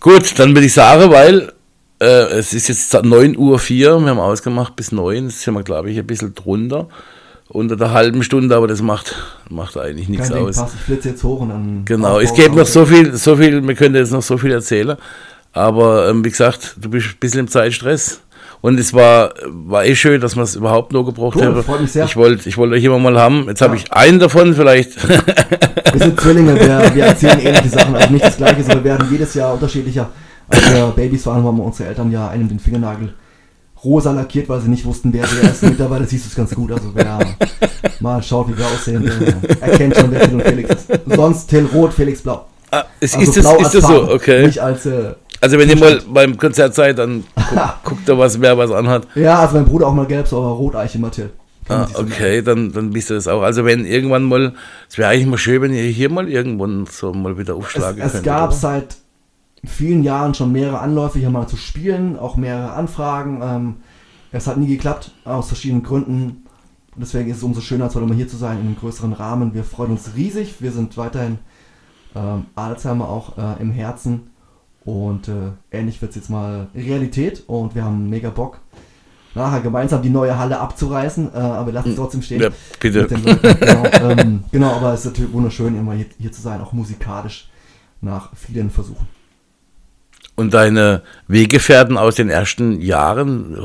Gut, 0.00 0.38
dann 0.38 0.50
würde 0.54 0.66
ich 0.66 0.74
sagen, 0.74 1.10
weil 1.10 1.52
äh, 2.00 2.38
es 2.38 2.52
ist 2.52 2.68
jetzt 2.68 2.94
9.04 2.94 3.38
Uhr, 3.38 3.58
wir 4.00 4.10
haben 4.10 4.18
ausgemacht 4.18 4.76
bis 4.76 4.92
9, 4.92 5.26
das 5.26 5.40
sind 5.40 5.54
wir, 5.54 5.62
glaube 5.62 5.90
ich, 5.90 5.98
ein 5.98 6.06
bisschen 6.06 6.34
drunter. 6.34 6.88
Unter 7.48 7.76
der 7.76 7.92
halben 7.92 8.22
Stunde, 8.22 8.56
aber 8.56 8.66
das 8.66 8.82
macht, 8.82 9.14
macht 9.48 9.76
eigentlich 9.76 10.08
nichts 10.08 10.30
Kein 10.30 10.38
aus. 10.38 10.56
Pass, 10.56 10.74
ich 10.74 10.80
flitze 10.80 11.10
jetzt 11.10 11.22
hoch 11.22 11.40
und 11.40 11.50
dann. 11.50 11.82
Genau, 11.84 12.18
es 12.18 12.34
geht 12.34 12.54
noch 12.54 12.66
so 12.66 12.84
viel, 12.84 13.14
so 13.16 13.36
viel, 13.36 13.66
wir 13.66 13.74
können 13.74 13.94
jetzt 13.94 14.12
noch 14.12 14.22
so 14.22 14.36
viel 14.38 14.50
erzählen. 14.50 14.96
Aber 15.52 16.08
ähm, 16.08 16.24
wie 16.24 16.30
gesagt, 16.30 16.74
du 16.80 16.90
bist 16.90 17.06
ein 17.06 17.16
bisschen 17.20 17.40
im 17.40 17.48
Zeitstress. 17.48 18.20
Und 18.64 18.80
es 18.80 18.94
war, 18.94 19.34
war 19.46 19.84
eh 19.84 19.94
schön, 19.94 20.22
dass 20.22 20.36
wir 20.36 20.42
es 20.42 20.56
überhaupt 20.56 20.94
nur 20.94 21.04
gebraucht 21.04 21.36
Cool, 21.36 21.86
sehr. 21.86 22.06
Ich 22.06 22.16
wollte 22.16 22.48
ich 22.48 22.56
wollt 22.56 22.72
euch 22.72 22.82
immer 22.82 22.98
mal 22.98 23.20
haben. 23.20 23.44
Jetzt 23.46 23.60
habe 23.60 23.76
Ja. 23.76 23.82
ich 23.82 23.92
einen 23.92 24.18
davon 24.18 24.54
vielleicht. 24.54 24.96
Wir 25.06 26.00
sind 26.00 26.18
Zwillinge, 26.18 26.54
wir, 26.58 26.94
wir 26.94 27.04
erzählen 27.04 27.40
ähnliche 27.40 27.68
Sachen, 27.68 27.94
also 27.94 28.10
nicht 28.10 28.24
das 28.24 28.38
gleiche, 28.38 28.62
sondern 28.62 28.82
wir 28.84 28.92
werden 28.92 29.08
jedes 29.10 29.34
Jahr 29.34 29.52
unterschiedlicher. 29.52 30.08
Als 30.48 30.72
wir 30.72 30.86
Babys 30.96 31.26
waren, 31.26 31.44
haben 31.44 31.60
unsere 31.60 31.90
Eltern 31.90 32.10
ja 32.10 32.28
einem 32.28 32.48
den 32.48 32.58
Fingernagel 32.58 33.12
rosa 33.84 34.12
lackiert, 34.12 34.48
weil 34.48 34.62
sie 34.62 34.70
nicht 34.70 34.86
wussten, 34.86 35.12
wer 35.12 35.24
wer 35.42 35.50
ist. 35.50 35.62
Mittlerweile 35.62 36.06
siehst 36.06 36.24
du 36.24 36.28
es 36.30 36.34
ganz 36.34 36.54
gut. 36.54 36.72
Also 36.72 36.90
wer 36.94 37.18
mal 38.00 38.22
schaut, 38.22 38.48
wie 38.48 38.56
wir 38.56 38.64
aussehen, 38.64 39.02
der 39.04 39.60
erkennt 39.60 39.94
schon, 39.94 40.10
wer 40.10 40.22
Till 40.22 40.36
und 40.36 40.42
Felix 40.42 40.70
ist. 40.70 40.88
Sonst 41.14 41.48
Till 41.48 41.68
rot, 41.74 41.92
Felix 41.92 42.22
blau. 42.22 42.46
Ah, 42.70 42.84
ist, 42.98 43.14
Also 43.14 43.30
ist, 43.30 43.36
das, 43.44 43.60
ist 43.60 43.74
das 43.74 43.86
so? 43.86 44.10
Okay. 44.10 44.46
Nicht 44.46 44.58
als, 44.58 44.86
äh, 44.86 45.12
Also 45.44 45.58
wenn 45.58 45.68
ihr 45.68 45.76
mal 45.76 46.00
beim 46.08 46.38
Konzert 46.38 46.74
seid, 46.74 46.96
dann 46.98 47.24
gu 47.36 47.90
guckt 47.90 48.08
ihr, 48.08 48.16
was 48.18 48.40
wer 48.40 48.56
was 48.56 48.70
anhat. 48.70 49.06
ja, 49.14 49.40
also 49.40 49.56
mein 49.56 49.66
Bruder 49.66 49.88
auch 49.88 49.94
mal 49.94 50.06
gelb, 50.06 50.26
so 50.26 50.38
aber 50.38 50.52
rot 50.52 50.74
eigentlich 50.74 50.94
immer 50.94 51.10
Till. 51.10 51.30
Kann 51.66 51.80
man 51.80 51.88
Ah, 51.94 51.98
okay, 51.98 52.40
dann, 52.40 52.72
dann 52.72 52.94
wisst 52.94 53.10
ihr 53.10 53.16
das 53.16 53.28
auch. 53.28 53.42
Also 53.42 53.66
wenn 53.66 53.84
irgendwann 53.84 54.22
mal, 54.24 54.54
es 54.88 54.96
wäre 54.96 55.10
eigentlich 55.10 55.26
mal 55.26 55.36
schön, 55.36 55.60
wenn 55.60 55.74
ihr 55.74 55.82
hier 55.82 56.10
mal 56.10 56.30
irgendwann 56.30 56.86
so 56.86 57.12
mal 57.12 57.36
wieder 57.36 57.52
Es, 57.52 57.58
aufschlagen 57.58 58.02
es 58.02 58.12
könnt. 58.12 58.24
gab 58.24 58.50
oder? 58.50 58.56
seit 58.56 58.96
vielen 59.66 60.02
Jahren 60.02 60.32
schon 60.32 60.50
mehrere 60.50 60.78
Anläufe, 60.78 61.18
hier 61.18 61.28
mal 61.28 61.46
zu 61.46 61.58
spielen, 61.58 62.18
auch 62.18 62.36
mehrere 62.36 62.72
Anfragen. 62.72 63.40
Ähm, 63.42 63.74
es 64.32 64.46
hat 64.46 64.56
nie 64.56 64.66
geklappt, 64.66 65.12
aus 65.26 65.48
verschiedenen 65.48 65.82
Gründen. 65.82 66.46
Und 66.94 67.00
deswegen 67.02 67.28
ist 67.30 67.36
es 67.38 67.42
umso 67.42 67.60
schöner, 67.60 67.84
als 67.84 67.94
heute 67.94 68.06
mal 68.06 68.16
hier 68.16 68.28
zu 68.28 68.36
sein, 68.38 68.60
in 68.60 68.66
einem 68.66 68.76
größeren 68.76 69.12
Rahmen. 69.12 69.52
Wir 69.52 69.64
freuen 69.64 69.90
uns 69.90 70.12
riesig. 70.16 70.56
Wir 70.60 70.72
sind 70.72 70.96
weiterhin 70.96 71.38
ähm, 72.16 72.46
Alzheimer 72.54 73.08
auch 73.10 73.36
äh, 73.36 73.60
im 73.60 73.72
Herzen. 73.72 74.30
Und 74.84 75.28
äh, 75.28 75.52
ähnlich 75.70 76.00
wird 76.02 76.10
es 76.10 76.16
jetzt 76.16 76.30
mal 76.30 76.68
Realität. 76.74 77.42
Und 77.46 77.74
wir 77.74 77.84
haben 77.84 78.10
mega 78.10 78.30
Bock, 78.30 78.60
nachher 79.34 79.60
gemeinsam 79.60 80.02
die 80.02 80.10
neue 80.10 80.38
Halle 80.38 80.60
abzureißen. 80.60 81.32
Äh, 81.32 81.36
aber 81.36 81.66
wir 81.66 81.72
lassen 81.72 81.90
es 81.90 81.96
trotzdem 81.96 82.22
stehen. 82.22 82.42
Ja, 82.42 82.50
bitte. 82.80 83.06
Genau, 83.14 83.84
ähm, 84.02 84.44
genau, 84.52 84.72
aber 84.72 84.92
es 84.92 85.00
ist 85.00 85.06
natürlich 85.06 85.32
wunderschön, 85.32 85.76
immer 85.78 85.94
hier, 85.94 86.06
hier 86.18 86.32
zu 86.32 86.42
sein, 86.42 86.60
auch 86.60 86.72
musikalisch 86.72 87.48
nach 88.00 88.30
vielen 88.34 88.70
Versuchen. 88.70 89.06
Und 90.36 90.52
deine 90.52 91.02
Weggefährten 91.28 91.96
aus 91.96 92.16
den 92.16 92.28
ersten 92.28 92.80
Jahren, 92.80 93.56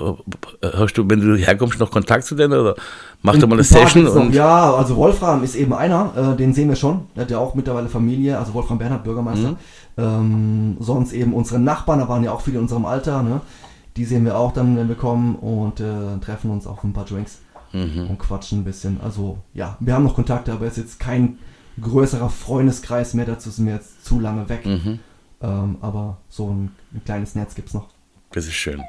äh, 0.62 0.68
hast 0.72 0.94
du, 0.94 1.10
wenn 1.10 1.20
du 1.20 1.36
herkommst, 1.36 1.80
noch 1.80 1.90
Kontakt 1.90 2.26
zu 2.26 2.36
denen 2.36 2.54
oder 2.54 2.76
macht 3.24 3.40
ihr 3.40 3.48
mal 3.48 3.56
eine 3.56 3.64
Session? 3.64 4.04
noch. 4.04 4.32
Ja, 4.32 4.76
also 4.76 4.96
Wolfram 4.96 5.44
ist 5.44 5.56
eben 5.56 5.74
einer, 5.74 6.14
äh, 6.16 6.38
den 6.38 6.54
sehen 6.54 6.70
wir 6.70 6.76
schon. 6.76 7.08
Der 7.16 7.24
hat 7.24 7.32
ja 7.32 7.40
auch 7.40 7.56
mittlerweile 7.56 7.90
Familie, 7.90 8.38
also 8.38 8.54
Wolfram 8.54 8.78
Bernhard, 8.78 9.04
Bürgermeister. 9.04 9.52
Mhm. 9.52 9.58
Ähm, 10.00 10.78
sonst 10.80 11.12
eben 11.14 11.34
unsere 11.34 11.60
Nachbarn, 11.60 12.00
da 12.00 12.08
waren 12.08 12.24
ja 12.24 12.32
auch 12.32 12.42
viele 12.42 12.58
in 12.58 12.64
unserem 12.64 12.86
Alter, 12.86 13.22
ne? 13.22 13.42
Die 13.98 14.06
sehen 14.06 14.24
wir 14.24 14.38
auch 14.38 14.54
dann, 14.54 14.78
wenn 14.78 14.88
wir 14.88 14.96
kommen 14.96 15.36
und 15.36 15.80
äh, 15.80 16.18
treffen 16.22 16.52
uns 16.52 16.66
auch 16.68 16.82
für 16.82 16.88
ein 16.88 16.94
paar 16.94 17.06
Drinks 17.06 17.40
Mhm. 17.72 18.08
und 18.10 18.18
quatschen 18.18 18.62
ein 18.62 18.64
bisschen. 18.64 19.00
Also 19.04 19.38
ja, 19.54 19.78
wir 19.80 19.94
haben 19.94 20.04
noch 20.04 20.16
Kontakte, 20.16 20.52
aber 20.52 20.66
es 20.66 20.72
ist 20.78 20.84
jetzt 20.86 21.00
kein 21.00 21.38
größerer 21.80 22.30
Freundeskreis 22.32 23.14
mehr, 23.14 23.26
dazu 23.26 23.52
sind 23.52 23.68
wir 23.68 23.76
jetzt 23.76 24.04
zu 24.04 24.20
lange 24.20 24.50
weg. 24.50 24.66
Mhm. 24.66 25.00
Ähm, 25.42 25.78
aber 25.82 26.18
so 26.30 26.50
ein, 26.50 26.72
ein 26.94 27.04
kleines 27.06 27.36
Netz 27.36 27.54
gibt's 27.54 27.74
noch. 27.76 27.88
Das 28.32 28.46
ist 28.46 28.56
schön. 28.56 28.82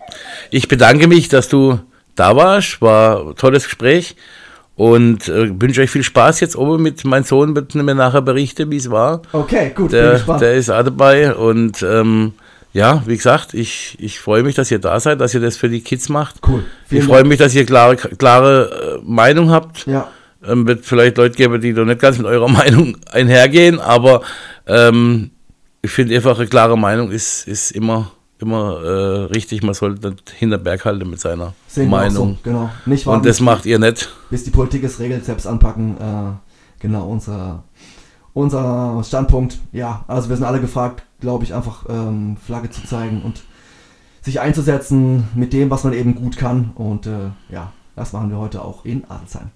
Ich 0.50 0.66
bedanke 0.68 1.08
mich, 1.08 1.28
dass 1.28 1.48
du 1.48 1.78
da 2.14 2.36
warst. 2.36 2.80
War 2.80 3.28
ein 3.28 3.36
tolles 3.36 3.64
Gespräch. 3.64 4.16
Und 4.80 5.28
äh, 5.28 5.60
wünsche 5.60 5.82
euch 5.82 5.90
viel 5.90 6.02
Spaß 6.02 6.40
jetzt 6.40 6.56
oben 6.56 6.82
mit 6.82 7.04
meinem 7.04 7.24
Sohn, 7.24 7.54
wird 7.54 7.74
mir 7.74 7.94
nachher 7.94 8.22
berichten, 8.22 8.70
wie 8.70 8.78
es 8.78 8.90
war. 8.90 9.20
Okay, 9.30 9.72
gut, 9.74 9.92
Der, 9.92 10.18
der 10.38 10.54
ist 10.54 10.70
auch 10.70 10.82
dabei. 10.82 11.34
Und 11.34 11.82
ähm, 11.82 12.32
ja, 12.72 13.02
wie 13.04 13.14
gesagt, 13.14 13.52
ich, 13.52 13.98
ich 14.00 14.18
freue 14.20 14.42
mich, 14.42 14.54
dass 14.54 14.70
ihr 14.70 14.78
da 14.78 14.98
seid, 14.98 15.20
dass 15.20 15.34
ihr 15.34 15.40
das 15.40 15.58
für 15.58 15.68
die 15.68 15.82
Kids 15.82 16.08
macht. 16.08 16.36
cool. 16.48 16.64
Ich 16.88 17.04
freue 17.04 17.24
mich, 17.24 17.36
dass 17.36 17.54
ihr 17.54 17.66
klare, 17.66 17.96
klare 17.96 19.00
äh, 19.00 19.04
Meinung 19.04 19.50
habt. 19.50 19.86
Ja, 19.86 20.08
Ähm, 20.46 20.66
wird 20.66 20.86
vielleicht 20.86 21.18
Leute 21.18 21.36
geben, 21.36 21.60
die 21.60 21.74
doch 21.74 21.84
nicht 21.84 22.00
ganz 22.00 22.16
mit 22.16 22.26
eurer 22.26 22.48
Meinung 22.60 22.96
einhergehen, 23.12 23.80
aber 23.80 24.22
ähm, 24.66 25.30
ich 25.82 25.90
finde 25.90 26.14
einfach, 26.14 26.38
eine 26.38 26.48
klare 26.48 26.78
Meinung 26.78 27.10
ist, 27.10 27.46
ist 27.46 27.72
immer, 27.72 28.12
immer 28.42 28.82
äh, 28.82 29.24
richtig. 29.32 29.62
Man 29.62 29.74
sollte 29.74 30.10
nicht 30.10 30.30
hinter 30.30 30.58
Berg 30.58 30.84
halten 30.84 31.08
mit 31.10 31.20
seiner 31.20 31.54
sehen 31.68 31.90
Meinung. 31.90 32.38
so, 32.42 32.50
genau. 32.50 32.70
Nicht 32.86 33.06
warten, 33.06 33.20
Und 33.20 33.26
das 33.26 33.40
macht 33.40 33.66
ihr 33.66 33.78
nicht. 33.78 34.08
bis 34.30 34.44
die 34.44 34.50
Politik 34.50 34.84
es 34.84 34.98
regelt, 34.98 35.24
selbst 35.24 35.46
anpacken. 35.46 35.96
Äh, 35.98 36.32
genau, 36.80 37.08
unser, 37.08 37.64
unser 38.34 39.02
Standpunkt. 39.04 39.58
Ja, 39.72 40.04
also 40.08 40.28
wir 40.28 40.36
sind 40.36 40.44
alle 40.46 40.60
gefragt, 40.60 41.02
glaube 41.20 41.44
ich, 41.44 41.54
einfach 41.54 41.84
ähm, 41.88 42.36
Flagge 42.44 42.70
zu 42.70 42.84
zeigen 42.84 43.22
und 43.22 43.42
sich 44.22 44.40
einzusetzen 44.40 45.24
mit 45.34 45.52
dem, 45.52 45.70
was 45.70 45.84
man 45.84 45.92
eben 45.92 46.14
gut 46.14 46.36
kann. 46.36 46.72
Und 46.74 47.06
äh, 47.06 47.30
ja, 47.50 47.72
das 47.96 48.12
machen 48.12 48.30
wir 48.30 48.38
heute 48.38 48.62
auch 48.64 48.84
in 48.84 49.04
Adelsheim. 49.08 49.50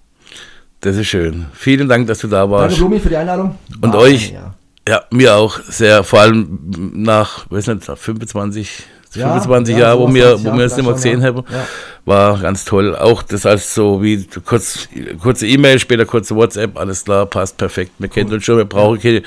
Das 0.80 0.96
ist 0.96 1.06
schön. 1.06 1.46
Vielen 1.54 1.88
Dank, 1.88 2.06
dass 2.08 2.18
du 2.18 2.28
da 2.28 2.40
Danke, 2.40 2.52
warst. 2.52 2.76
Blumi, 2.76 2.98
für 3.00 3.08
die 3.08 3.16
Einladung. 3.16 3.56
Und 3.80 3.92
War 3.92 4.00
euch. 4.00 4.32
Ehre. 4.32 4.54
Ja, 4.88 5.02
mir 5.10 5.34
auch 5.34 5.60
sehr, 5.60 6.04
vor 6.04 6.20
allem 6.20 6.58
nach, 6.94 7.50
weiß 7.50 7.68
nicht, 7.68 7.88
nach 7.88 7.96
25, 7.96 8.82
Ja, 9.14 9.28
25 9.28 9.74
ja, 9.74 9.80
Jahren, 9.80 9.98
wo 9.98 10.14
wir, 10.14 10.36
20 10.36 10.44
wo 10.46 10.58
wir 10.58 10.64
es 10.64 10.76
nicht 10.76 10.84
mehr 10.84 10.84
Jahre 10.84 10.94
gesehen 10.94 11.20
vielleicht 11.20 11.36
haben. 11.36 11.44
ja. 11.50 11.66
War 12.06 12.38
ganz 12.38 12.66
toll. 12.66 12.94
Auch 12.94 13.22
das 13.22 13.46
als 13.46 13.74
so 13.74 14.02
wie 14.02 14.26
kurz, 14.44 14.88
kurze 15.22 15.46
E-Mail, 15.46 15.78
später 15.78 16.04
kurze 16.04 16.36
WhatsApp, 16.36 16.78
alles 16.78 17.04
klar, 17.04 17.24
passt 17.24 17.56
perfekt. 17.56 17.92
Wir 17.98 18.08
kennen 18.08 18.30
uns 18.30 18.44
schon, 18.44 18.58
wir 18.58 18.66
brauchen 18.66 19.00
keine, 19.00 19.22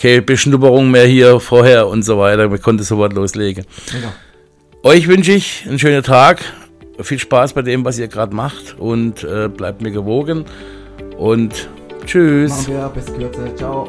keine 0.00 0.22
Beschnupperung 0.22 0.90
mehr 0.90 1.04
hier 1.04 1.40
vorher 1.40 1.88
und 1.88 2.04
so 2.04 2.18
weiter. 2.18 2.50
Wir 2.50 2.58
konnten 2.58 2.82
sofort 2.82 3.12
loslegen. 3.12 3.66
Mega. 3.92 4.14
Euch 4.82 5.06
wünsche 5.08 5.32
ich 5.32 5.64
einen 5.68 5.78
schönen 5.78 6.02
Tag. 6.02 6.40
Viel 7.02 7.18
Spaß 7.18 7.52
bei 7.52 7.62
dem, 7.62 7.84
was 7.84 7.98
ihr 7.98 8.08
gerade 8.08 8.34
macht 8.34 8.78
und 8.78 9.24
äh, 9.24 9.48
bleibt 9.48 9.82
mir 9.82 9.90
gewogen. 9.90 10.46
Und 11.18 11.68
tschüss. 12.06 12.50
Machen 12.50 12.74
wir, 12.74 12.88
bis 12.88 13.06
Kürze. 13.06 13.54
Ciao. 13.56 13.88